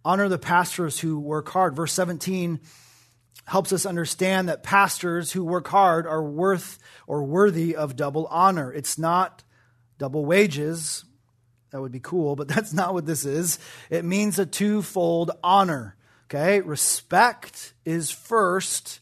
Honor 0.05 0.27
the 0.27 0.37
pastors 0.37 0.99
who 0.99 1.19
work 1.19 1.49
hard. 1.49 1.75
Verse 1.75 1.93
17 1.93 2.59
helps 3.45 3.73
us 3.73 3.85
understand 3.85 4.49
that 4.49 4.63
pastors 4.63 5.31
who 5.31 5.43
work 5.43 5.67
hard 5.67 6.07
are 6.07 6.23
worth 6.23 6.79
or 7.07 7.23
worthy 7.23 7.75
of 7.75 7.95
double 7.95 8.25
honor. 8.27 8.71
It's 8.71 8.97
not 8.97 9.43
double 9.97 10.25
wages. 10.25 11.05
That 11.71 11.81
would 11.81 11.91
be 11.91 11.99
cool, 11.99 12.35
but 12.35 12.47
that's 12.49 12.73
not 12.73 12.93
what 12.93 13.05
this 13.05 13.25
is. 13.25 13.59
It 13.89 14.05
means 14.05 14.39
a 14.39 14.45
twofold 14.45 15.31
honor. 15.43 15.95
Okay? 16.25 16.61
Respect 16.61 17.73
is 17.85 18.11
first, 18.11 19.01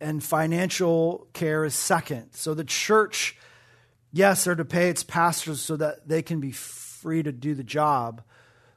and 0.00 0.22
financial 0.22 1.28
care 1.32 1.64
is 1.64 1.74
second. 1.74 2.32
So 2.32 2.54
the 2.54 2.64
church, 2.64 3.36
yes, 4.12 4.44
they're 4.44 4.54
to 4.54 4.64
pay 4.64 4.88
its 4.88 5.02
pastors 5.02 5.60
so 5.60 5.76
that 5.76 6.08
they 6.08 6.22
can 6.22 6.40
be 6.40 6.52
free 6.52 7.22
to 7.22 7.32
do 7.32 7.54
the 7.54 7.64
job, 7.64 8.22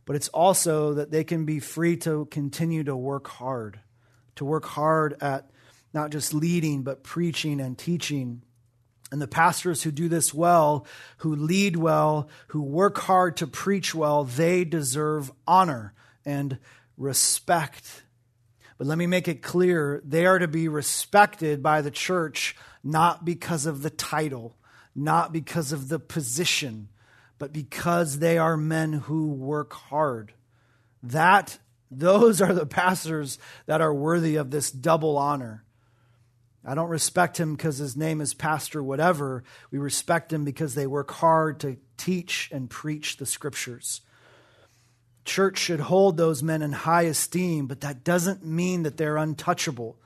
but 0.05 0.15
it's 0.15 0.29
also 0.29 0.93
that 0.95 1.11
they 1.11 1.23
can 1.23 1.45
be 1.45 1.59
free 1.59 1.97
to 1.97 2.25
continue 2.25 2.83
to 2.83 2.95
work 2.95 3.27
hard, 3.27 3.79
to 4.35 4.45
work 4.45 4.65
hard 4.65 5.15
at 5.21 5.49
not 5.93 6.11
just 6.11 6.33
leading, 6.33 6.83
but 6.83 7.03
preaching 7.03 7.59
and 7.59 7.77
teaching. 7.77 8.41
And 9.11 9.21
the 9.21 9.27
pastors 9.27 9.83
who 9.83 9.91
do 9.91 10.07
this 10.07 10.33
well, 10.33 10.87
who 11.17 11.35
lead 11.35 11.75
well, 11.75 12.29
who 12.47 12.61
work 12.61 12.97
hard 12.97 13.37
to 13.37 13.47
preach 13.47 13.93
well, 13.93 14.23
they 14.23 14.63
deserve 14.63 15.31
honor 15.45 15.93
and 16.25 16.59
respect. 16.97 18.03
But 18.77 18.87
let 18.87 18.97
me 18.97 19.07
make 19.07 19.27
it 19.27 19.41
clear 19.41 20.01
they 20.05 20.25
are 20.25 20.39
to 20.39 20.47
be 20.47 20.67
respected 20.67 21.61
by 21.61 21.81
the 21.81 21.91
church 21.91 22.55
not 22.83 23.25
because 23.25 23.65
of 23.65 23.81
the 23.81 23.89
title, 23.89 24.55
not 24.95 25.31
because 25.31 25.71
of 25.71 25.89
the 25.89 25.99
position, 25.99 26.89
but 27.37 27.53
because 27.53 28.19
they 28.19 28.37
are 28.37 28.57
men 28.57 28.93
who 28.93 29.31
work 29.31 29.73
hard. 29.73 30.33
That 31.01 31.59
those 31.89 32.41
are 32.41 32.53
the 32.53 32.65
pastors 32.65 33.39
that 33.65 33.81
are 33.81 33.93
worthy 33.93 34.35
of 34.35 34.51
this 34.51 34.71
double 34.71 35.17
honor. 35.17 35.65
I 36.63 36.75
don't 36.75 36.89
respect 36.89 37.39
him 37.39 37.55
because 37.55 37.79
his 37.79 37.97
name 37.97 38.21
is 38.21 38.33
pastor 38.33 38.83
whatever. 38.83 39.43
We 39.71 39.79
respect 39.79 40.31
him 40.31 40.45
because 40.45 40.75
they 40.75 40.85
work 40.85 41.11
hard 41.11 41.59
to 41.61 41.77
teach 41.97 42.49
and 42.51 42.69
preach 42.69 43.17
the 43.17 43.25
scriptures. 43.25 44.01
Church 45.25 45.57
should 45.57 45.79
hold 45.81 46.17
those 46.17 46.43
men 46.43 46.61
in 46.61 46.71
high 46.71 47.03
esteem, 47.03 47.67
but 47.67 47.81
that 47.81 48.03
doesn't 48.03 48.45
mean 48.45 48.83
that 48.83 48.97
they're 48.97 49.17
untouchable. 49.17 49.97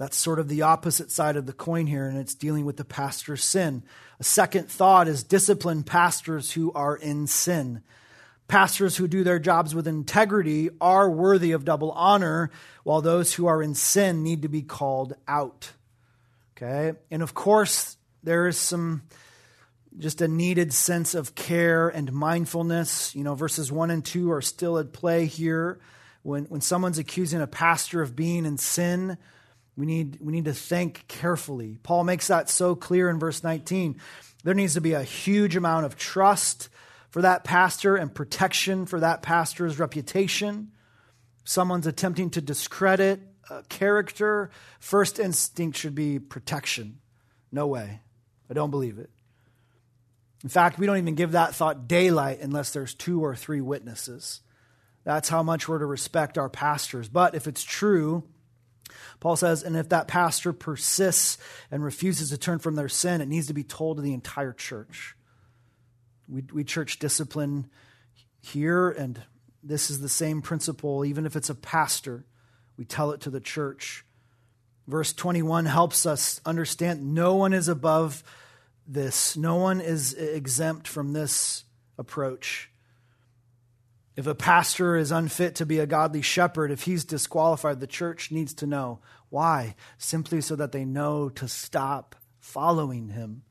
That's 0.00 0.16
sort 0.16 0.38
of 0.38 0.48
the 0.48 0.62
opposite 0.62 1.10
side 1.10 1.36
of 1.36 1.44
the 1.44 1.52
coin 1.52 1.86
here, 1.86 2.08
and 2.08 2.16
it's 2.16 2.34
dealing 2.34 2.64
with 2.64 2.78
the 2.78 2.86
pastor's 2.86 3.44
sin. 3.44 3.82
A 4.18 4.24
second 4.24 4.70
thought 4.70 5.08
is 5.08 5.22
discipline 5.22 5.82
pastors 5.82 6.52
who 6.52 6.72
are 6.72 6.96
in 6.96 7.26
sin. 7.26 7.82
Pastors 8.48 8.96
who 8.96 9.06
do 9.06 9.24
their 9.24 9.38
jobs 9.38 9.74
with 9.74 9.86
integrity 9.86 10.70
are 10.80 11.10
worthy 11.10 11.52
of 11.52 11.66
double 11.66 11.90
honor, 11.90 12.50
while 12.82 13.02
those 13.02 13.34
who 13.34 13.46
are 13.46 13.62
in 13.62 13.74
sin 13.74 14.22
need 14.22 14.40
to 14.40 14.48
be 14.48 14.62
called 14.62 15.12
out. 15.28 15.70
Okay? 16.56 16.96
And 17.10 17.22
of 17.22 17.34
course, 17.34 17.98
there 18.22 18.48
is 18.48 18.56
some 18.56 19.02
just 19.98 20.22
a 20.22 20.28
needed 20.28 20.72
sense 20.72 21.14
of 21.14 21.34
care 21.34 21.90
and 21.90 22.10
mindfulness. 22.10 23.14
You 23.14 23.22
know, 23.22 23.34
verses 23.34 23.70
1 23.70 23.90
and 23.90 24.02
2 24.02 24.32
are 24.32 24.40
still 24.40 24.78
at 24.78 24.94
play 24.94 25.26
here. 25.26 25.78
When, 26.22 26.44
when 26.44 26.62
someone's 26.62 26.98
accusing 26.98 27.42
a 27.42 27.46
pastor 27.46 28.00
of 28.00 28.16
being 28.16 28.46
in 28.46 28.56
sin, 28.56 29.18
we 29.80 29.86
need, 29.86 30.18
we 30.20 30.32
need 30.32 30.44
to 30.44 30.52
think 30.52 31.06
carefully. 31.08 31.78
Paul 31.82 32.04
makes 32.04 32.26
that 32.26 32.50
so 32.50 32.74
clear 32.74 33.08
in 33.08 33.18
verse 33.18 33.42
19. 33.42 33.98
There 34.44 34.54
needs 34.54 34.74
to 34.74 34.82
be 34.82 34.92
a 34.92 35.02
huge 35.02 35.56
amount 35.56 35.86
of 35.86 35.96
trust 35.96 36.68
for 37.08 37.22
that 37.22 37.44
pastor 37.44 37.96
and 37.96 38.14
protection 38.14 38.84
for 38.84 39.00
that 39.00 39.22
pastor's 39.22 39.78
reputation. 39.78 40.72
Someone's 41.44 41.86
attempting 41.86 42.28
to 42.30 42.42
discredit 42.42 43.20
a 43.48 43.62
character, 43.64 44.50
first 44.78 45.18
instinct 45.18 45.78
should 45.78 45.94
be 45.94 46.18
protection. 46.18 46.98
No 47.50 47.66
way. 47.66 48.00
I 48.50 48.54
don't 48.54 48.70
believe 48.70 48.98
it. 48.98 49.10
In 50.42 50.50
fact, 50.50 50.78
we 50.78 50.86
don't 50.86 50.98
even 50.98 51.14
give 51.14 51.32
that 51.32 51.54
thought 51.54 51.88
daylight 51.88 52.40
unless 52.40 52.70
there's 52.72 52.94
two 52.94 53.24
or 53.24 53.34
three 53.34 53.60
witnesses. 53.60 54.42
That's 55.04 55.30
how 55.30 55.42
much 55.42 55.68
we're 55.68 55.78
to 55.78 55.86
respect 55.86 56.38
our 56.38 56.50
pastors. 56.50 57.08
But 57.08 57.34
if 57.34 57.46
it's 57.46 57.64
true, 57.64 58.24
Paul 59.20 59.36
says, 59.36 59.62
and 59.62 59.76
if 59.76 59.90
that 59.90 60.08
pastor 60.08 60.52
persists 60.52 61.36
and 61.70 61.84
refuses 61.84 62.30
to 62.30 62.38
turn 62.38 62.58
from 62.58 62.74
their 62.74 62.88
sin, 62.88 63.20
it 63.20 63.28
needs 63.28 63.46
to 63.48 63.54
be 63.54 63.62
told 63.62 63.98
to 63.98 64.02
the 64.02 64.14
entire 64.14 64.52
church. 64.52 65.14
We, 66.26 66.42
we 66.52 66.64
church 66.64 66.98
discipline 66.98 67.68
here, 68.40 68.90
and 68.90 69.22
this 69.62 69.90
is 69.90 70.00
the 70.00 70.08
same 70.08 70.40
principle, 70.40 71.04
even 71.04 71.26
if 71.26 71.36
it's 71.36 71.50
a 71.50 71.54
pastor, 71.54 72.24
we 72.78 72.86
tell 72.86 73.10
it 73.10 73.20
to 73.22 73.30
the 73.30 73.40
church. 73.40 74.06
Verse 74.86 75.12
21 75.12 75.66
helps 75.66 76.06
us 76.06 76.40
understand 76.46 77.14
no 77.14 77.34
one 77.34 77.52
is 77.52 77.68
above 77.68 78.24
this. 78.86 79.36
No 79.36 79.56
one 79.56 79.80
is 79.80 80.14
exempt 80.14 80.88
from 80.88 81.12
this 81.12 81.64
approach. 81.98 82.70
If 84.16 84.26
a 84.26 84.34
pastor 84.34 84.96
is 84.96 85.12
unfit 85.12 85.54
to 85.56 85.66
be 85.66 85.78
a 85.78 85.86
godly 85.86 86.22
shepherd, 86.22 86.70
if 86.70 86.82
he's 86.82 87.04
disqualified, 87.04 87.80
the 87.80 87.86
church 87.86 88.30
needs 88.30 88.52
to 88.54 88.66
know. 88.66 88.98
Why? 89.28 89.76
Simply 89.98 90.40
so 90.40 90.56
that 90.56 90.72
they 90.72 90.84
know 90.84 91.28
to 91.30 91.48
stop 91.48 92.16
following 92.38 93.10
him. 93.10 93.42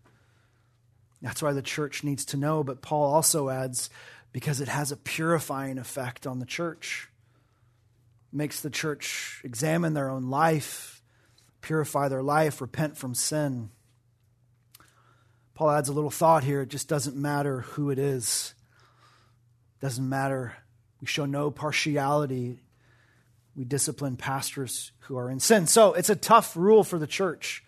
That's 1.22 1.42
why 1.42 1.54
the 1.54 1.62
church 1.62 2.04
needs 2.04 2.26
to 2.26 2.38
know. 2.38 2.64
But 2.64 2.82
Paul 2.82 3.14
also 3.14 3.50
adds, 3.50 3.90
because 4.32 4.62
it 4.62 4.68
has 4.68 4.92
a 4.92 4.98
purifying 4.98 5.78
effect 5.78 6.28
on 6.28 6.40
the 6.40 6.46
church. 6.46 7.10
Makes 8.32 8.62
the 8.62 8.70
church 8.70 9.42
examine 9.44 9.94
their 9.94 10.10
own 10.10 10.30
life, 10.30 11.02
purify 11.62 12.10
their 12.10 12.22
life, 12.22 12.62
repent 12.62 12.98
from 12.98 13.16
sin. 13.16 13.72
Paul 15.56 15.72
adds 15.72 15.90
a 15.90 15.94
little 15.94 16.12
thought 16.12 16.44
here. 16.44 16.62
It 16.62 16.70
just 16.70 16.88
doesn't 16.88 17.16
matter 17.16 17.62
who 17.62 17.90
it 17.90 17.98
is. 17.98 18.54
Doesn't 19.82 20.08
matter. 20.08 20.56
We 21.02 21.08
show 21.08 21.26
no 21.26 21.52
partiality. 21.52 22.60
We 23.56 23.66
discipline 23.66 24.18
pastors 24.18 24.92
who 25.02 25.18
are 25.18 25.30
in 25.30 25.40
sin. 25.40 25.68
So 25.68 25.94
it's 25.94 26.10
a 26.10 26.16
tough 26.16 26.56
rule 26.56 26.84
for 26.84 27.00
the 27.00 27.08
church. 27.08 27.64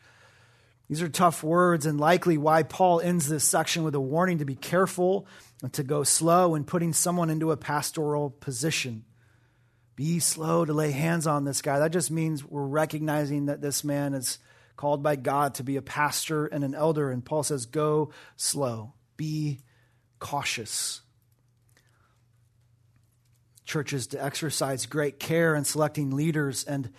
These 0.89 1.01
are 1.01 1.07
tough 1.07 1.41
words, 1.41 1.85
and 1.85 1.97
likely 1.99 2.37
why 2.37 2.63
Paul 2.63 2.99
ends 2.99 3.29
this 3.29 3.45
section 3.45 3.83
with 3.83 3.95
a 3.95 3.99
warning 4.01 4.39
to 4.39 4.45
be 4.45 4.55
careful 4.55 5.25
and 5.63 5.71
to 5.71 5.83
go 5.83 6.03
slow 6.03 6.53
in 6.53 6.65
putting 6.65 6.91
someone 6.91 7.29
into 7.29 7.51
a 7.51 7.57
pastoral 7.57 8.29
position. 8.29 9.05
Be 9.95 10.19
slow 10.19 10.65
to 10.65 10.73
lay 10.73 10.91
hands 10.91 11.27
on 11.27 11.45
this 11.45 11.61
guy. 11.61 11.79
That 11.79 11.93
just 11.93 12.11
means 12.11 12.43
we're 12.43 12.65
recognizing 12.65 13.45
that 13.45 13.61
this 13.61 13.85
man 13.85 14.13
is 14.13 14.39
called 14.75 15.01
by 15.01 15.15
God 15.15 15.53
to 15.55 15.63
be 15.63 15.77
a 15.77 15.81
pastor 15.81 16.45
and 16.47 16.63
an 16.63 16.75
elder. 16.75 17.09
And 17.09 17.23
Paul 17.23 17.43
says, 17.43 17.65
go 17.65 18.11
slow, 18.35 18.93
be 19.15 19.59
cautious. 20.19 21.01
Churches 23.71 24.07
to 24.07 24.21
exercise 24.21 24.85
great 24.85 25.17
care 25.17 25.55
in 25.55 25.63
selecting 25.63 26.11
leaders 26.11 26.65
and 26.65 26.89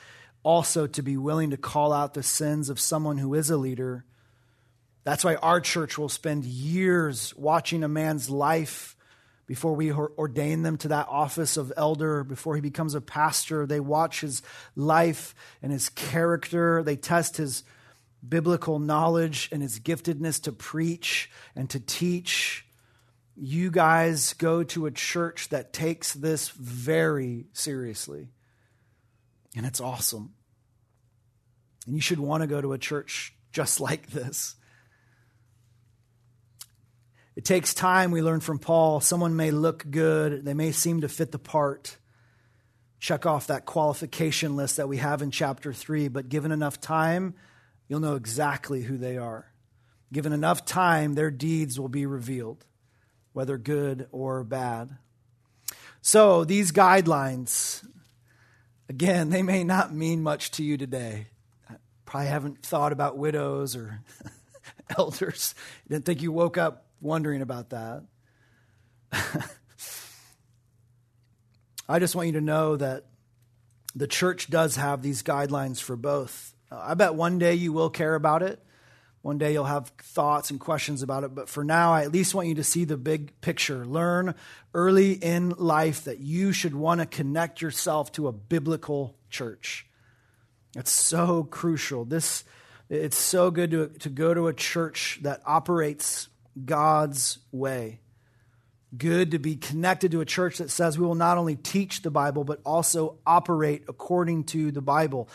also 0.42 0.86
to 0.86 1.02
be 1.02 1.18
willing 1.18 1.50
to 1.50 1.58
call 1.58 1.92
out 1.92 2.14
the 2.14 2.22
sins 2.22 2.70
of 2.70 2.80
someone 2.80 3.18
who 3.18 3.34
is 3.34 3.50
a 3.50 3.58
leader. 3.58 4.06
That's 5.04 5.22
why 5.22 5.34
our 5.34 5.60
church 5.60 5.98
will 5.98 6.08
spend 6.08 6.46
years 6.46 7.36
watching 7.36 7.84
a 7.84 7.88
man's 7.88 8.30
life 8.30 8.96
before 9.46 9.74
we 9.74 9.92
ordain 9.92 10.62
them 10.62 10.78
to 10.78 10.88
that 10.88 11.08
office 11.10 11.58
of 11.58 11.74
elder, 11.76 12.24
before 12.24 12.54
he 12.54 12.62
becomes 12.62 12.94
a 12.94 13.02
pastor. 13.02 13.66
They 13.66 13.78
watch 13.78 14.22
his 14.22 14.40
life 14.74 15.34
and 15.60 15.70
his 15.72 15.90
character. 15.90 16.82
They 16.82 16.96
test 16.96 17.36
his 17.36 17.64
biblical 18.26 18.78
knowledge 18.78 19.50
and 19.52 19.60
his 19.60 19.78
giftedness 19.78 20.40
to 20.44 20.52
preach 20.52 21.30
and 21.54 21.68
to 21.68 21.80
teach. 21.80 22.61
You 23.36 23.70
guys 23.70 24.34
go 24.34 24.62
to 24.64 24.86
a 24.86 24.90
church 24.90 25.48
that 25.48 25.72
takes 25.72 26.12
this 26.12 26.50
very 26.50 27.46
seriously. 27.52 28.28
And 29.56 29.66
it's 29.66 29.80
awesome. 29.80 30.34
And 31.86 31.94
you 31.94 32.00
should 32.00 32.20
want 32.20 32.42
to 32.42 32.46
go 32.46 32.60
to 32.60 32.72
a 32.72 32.78
church 32.78 33.34
just 33.52 33.80
like 33.88 34.08
this. 34.10 34.56
It 37.34 37.46
takes 37.46 37.72
time, 37.72 38.10
we 38.10 38.20
learn 38.20 38.40
from 38.40 38.58
Paul. 38.58 39.00
Someone 39.00 39.36
may 39.36 39.50
look 39.50 39.90
good, 39.90 40.44
they 40.44 40.54
may 40.54 40.72
seem 40.72 41.00
to 41.00 41.08
fit 41.08 41.32
the 41.32 41.38
part. 41.38 41.96
Check 43.00 43.24
off 43.24 43.46
that 43.46 43.64
qualification 43.64 44.54
list 44.54 44.76
that 44.76 44.88
we 44.88 44.98
have 44.98 45.22
in 45.22 45.30
chapter 45.30 45.72
3, 45.72 46.08
but 46.08 46.28
given 46.28 46.52
enough 46.52 46.80
time, 46.80 47.34
you'll 47.88 48.00
know 48.00 48.16
exactly 48.16 48.82
who 48.82 48.98
they 48.98 49.16
are. 49.16 49.52
Given 50.12 50.32
enough 50.32 50.66
time, 50.66 51.14
their 51.14 51.30
deeds 51.30 51.80
will 51.80 51.88
be 51.88 52.04
revealed, 52.04 52.66
whether 53.32 53.58
good 53.58 54.08
or 54.12 54.44
bad. 54.44 54.96
So, 56.00 56.44
these 56.44 56.72
guidelines, 56.72 57.86
again, 58.88 59.30
they 59.30 59.42
may 59.42 59.64
not 59.64 59.94
mean 59.94 60.22
much 60.22 60.50
to 60.52 60.64
you 60.64 60.76
today. 60.76 61.28
I 61.70 61.74
Probably 62.04 62.28
haven't 62.28 62.62
thought 62.64 62.92
about 62.92 63.16
widows 63.16 63.76
or 63.76 64.00
elders. 64.98 65.54
Didn't 65.88 66.04
think 66.04 66.22
you 66.22 66.32
woke 66.32 66.58
up 66.58 66.86
wondering 67.00 67.42
about 67.42 67.70
that. 67.70 68.02
I 71.88 71.98
just 71.98 72.14
want 72.14 72.28
you 72.28 72.34
to 72.34 72.40
know 72.40 72.76
that 72.76 73.06
the 73.94 74.06
church 74.06 74.48
does 74.48 74.76
have 74.76 75.02
these 75.02 75.22
guidelines 75.22 75.80
for 75.80 75.96
both. 75.96 76.54
I 76.70 76.94
bet 76.94 77.14
one 77.14 77.38
day 77.38 77.54
you 77.54 77.72
will 77.72 77.90
care 77.90 78.14
about 78.14 78.42
it, 78.42 78.64
One 79.22 79.38
day 79.38 79.52
you'll 79.52 79.64
have 79.64 79.88
thoughts 79.98 80.50
and 80.50 80.58
questions 80.58 81.02
about 81.02 81.22
it, 81.22 81.32
but 81.32 81.48
for 81.48 81.62
now, 81.62 81.92
I 81.92 82.02
at 82.02 82.12
least 82.12 82.34
want 82.34 82.48
you 82.48 82.56
to 82.56 82.64
see 82.64 82.84
the 82.84 82.96
big 82.96 83.40
picture. 83.40 83.86
Learn 83.86 84.34
early 84.74 85.12
in 85.12 85.50
life 85.50 86.04
that 86.04 86.18
you 86.18 86.52
should 86.52 86.74
want 86.74 87.00
to 87.00 87.06
connect 87.06 87.62
yourself 87.62 88.10
to 88.12 88.26
a 88.26 88.32
biblical 88.32 89.16
church. 89.30 89.86
It's 90.74 90.90
so 90.90 91.44
crucial. 91.44 92.04
This 92.04 92.44
it's 92.88 93.16
so 93.16 93.50
good 93.50 93.70
to, 93.70 93.88
to 94.00 94.10
go 94.10 94.34
to 94.34 94.48
a 94.48 94.52
church 94.52 95.20
that 95.22 95.40
operates 95.46 96.28
God's 96.62 97.38
way. 97.50 98.00
Good 98.96 99.30
to 99.30 99.38
be 99.38 99.56
connected 99.56 100.10
to 100.10 100.20
a 100.20 100.26
church 100.26 100.58
that 100.58 100.70
says 100.70 100.98
we 100.98 101.06
will 101.06 101.14
not 101.14 101.38
only 101.38 101.56
teach 101.56 102.02
the 102.02 102.10
Bible, 102.10 102.44
but 102.44 102.60
also 102.66 103.16
operate 103.24 103.84
according 103.88 104.44
to 104.44 104.70
the 104.70 104.82
Bible. 104.82 105.30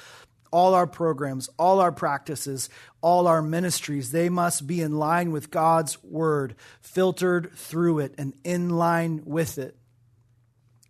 All 0.57 0.73
our 0.73 0.87
programs, 0.87 1.49
all 1.59 1.79
our 1.79 1.91
practices, 1.91 2.69
all 3.01 3.27
our 3.27 3.43
ministries, 3.43 4.11
they 4.11 4.27
must 4.27 4.65
be 4.65 4.81
in 4.81 4.97
line 4.97 5.31
with 5.31 5.51
God's 5.51 6.01
word, 6.03 6.55
filtered 6.81 7.51
through 7.53 7.99
it 7.99 8.15
and 8.17 8.33
in 8.43 8.69
line 8.69 9.21
with 9.25 9.59
it. 9.59 9.77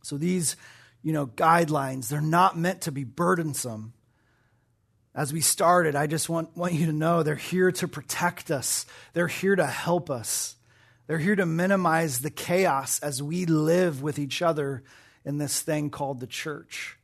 So 0.04 0.18
these, 0.18 0.56
you 1.04 1.12
know, 1.12 1.28
guidelines, 1.28 2.08
they're 2.08 2.22
not 2.22 2.58
meant 2.58 2.82
to 2.84 2.94
be 2.94 3.04
burdensome 3.04 3.92
as 5.14 5.34
we 5.34 5.42
started, 5.42 5.96
I 5.96 6.06
just 6.06 6.30
want, 6.30 6.56
want 6.56 6.74
you 6.74 6.86
to 6.86 6.94
know 6.94 7.24
they're 7.24 7.36
here 7.36 7.72
to 7.72 7.88
protect 7.88 8.52
us, 8.52 8.86
they're 9.14 9.28
here 9.28 9.56
to 9.56 9.66
help 9.66 10.10
us. 10.10 10.56
They're 11.08 11.18
here 11.18 11.38
to 11.38 11.46
minimize 11.46 12.20
the 12.20 12.30
chaos 12.30 13.00
as 13.00 13.24
we 13.24 13.46
live 13.46 14.02
with 14.02 14.20
each 14.20 14.42
other 14.42 14.84
in 15.24 15.38
this 15.38 15.62
thing 15.62 15.90
called 15.90 16.20
the 16.20 16.28
church. 16.28 16.97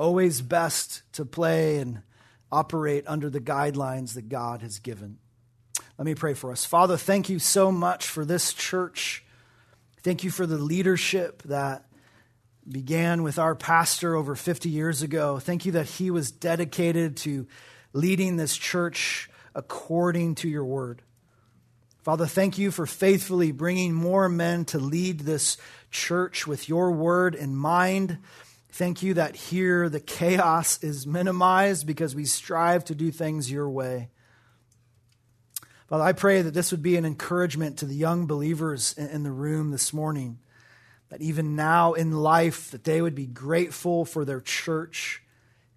Always 0.00 0.40
best 0.40 1.02
to 1.12 1.26
play 1.26 1.76
and 1.76 2.00
operate 2.50 3.04
under 3.06 3.28
the 3.28 3.38
guidelines 3.38 4.14
that 4.14 4.30
God 4.30 4.62
has 4.62 4.78
given. 4.78 5.18
Let 5.98 6.06
me 6.06 6.14
pray 6.14 6.32
for 6.32 6.50
us. 6.50 6.64
Father, 6.64 6.96
thank 6.96 7.28
you 7.28 7.38
so 7.38 7.70
much 7.70 8.06
for 8.06 8.24
this 8.24 8.54
church. 8.54 9.22
Thank 10.02 10.24
you 10.24 10.30
for 10.30 10.46
the 10.46 10.56
leadership 10.56 11.42
that 11.42 11.84
began 12.66 13.22
with 13.22 13.38
our 13.38 13.54
pastor 13.54 14.16
over 14.16 14.34
50 14.34 14.70
years 14.70 15.02
ago. 15.02 15.38
Thank 15.38 15.66
you 15.66 15.72
that 15.72 15.84
he 15.84 16.10
was 16.10 16.30
dedicated 16.30 17.18
to 17.18 17.46
leading 17.92 18.38
this 18.38 18.56
church 18.56 19.28
according 19.54 20.36
to 20.36 20.48
your 20.48 20.64
word. 20.64 21.02
Father, 21.98 22.24
thank 22.24 22.56
you 22.56 22.70
for 22.70 22.86
faithfully 22.86 23.52
bringing 23.52 23.92
more 23.92 24.30
men 24.30 24.64
to 24.64 24.78
lead 24.78 25.20
this 25.20 25.58
church 25.90 26.46
with 26.46 26.70
your 26.70 26.90
word 26.90 27.34
in 27.34 27.54
mind. 27.54 28.16
Thank 28.72 29.02
you 29.02 29.14
that 29.14 29.36
here 29.36 29.88
the 29.88 30.00
chaos 30.00 30.82
is 30.82 31.06
minimized 31.06 31.86
because 31.86 32.14
we 32.14 32.24
strive 32.24 32.84
to 32.86 32.94
do 32.94 33.10
things 33.10 33.50
your 33.50 33.68
way. 33.68 34.08
Father, 35.88 36.04
I 36.04 36.12
pray 36.12 36.42
that 36.42 36.54
this 36.54 36.70
would 36.70 36.82
be 36.82 36.96
an 36.96 37.04
encouragement 37.04 37.78
to 37.78 37.84
the 37.84 37.94
young 37.94 38.26
believers 38.26 38.92
in 38.96 39.24
the 39.24 39.32
room 39.32 39.72
this 39.72 39.92
morning 39.92 40.38
that 41.08 41.20
even 41.20 41.56
now 41.56 41.94
in 41.94 42.12
life 42.12 42.70
that 42.70 42.84
they 42.84 43.02
would 43.02 43.16
be 43.16 43.26
grateful 43.26 44.04
for 44.04 44.24
their 44.24 44.40
church 44.40 45.22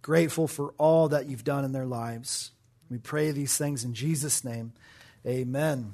grateful 0.04 0.48
for 0.48 0.74
all 0.78 1.08
that 1.10 1.26
you've 1.26 1.44
done 1.44 1.66
in 1.66 1.72
their 1.72 1.86
lives. 1.86 2.52
We 2.90 3.00
pray 3.00 3.32
these 3.32 3.58
things 3.58 3.84
in 3.84 3.94
jesus 3.96 4.44
name. 4.44 4.74
Amen 5.26 5.94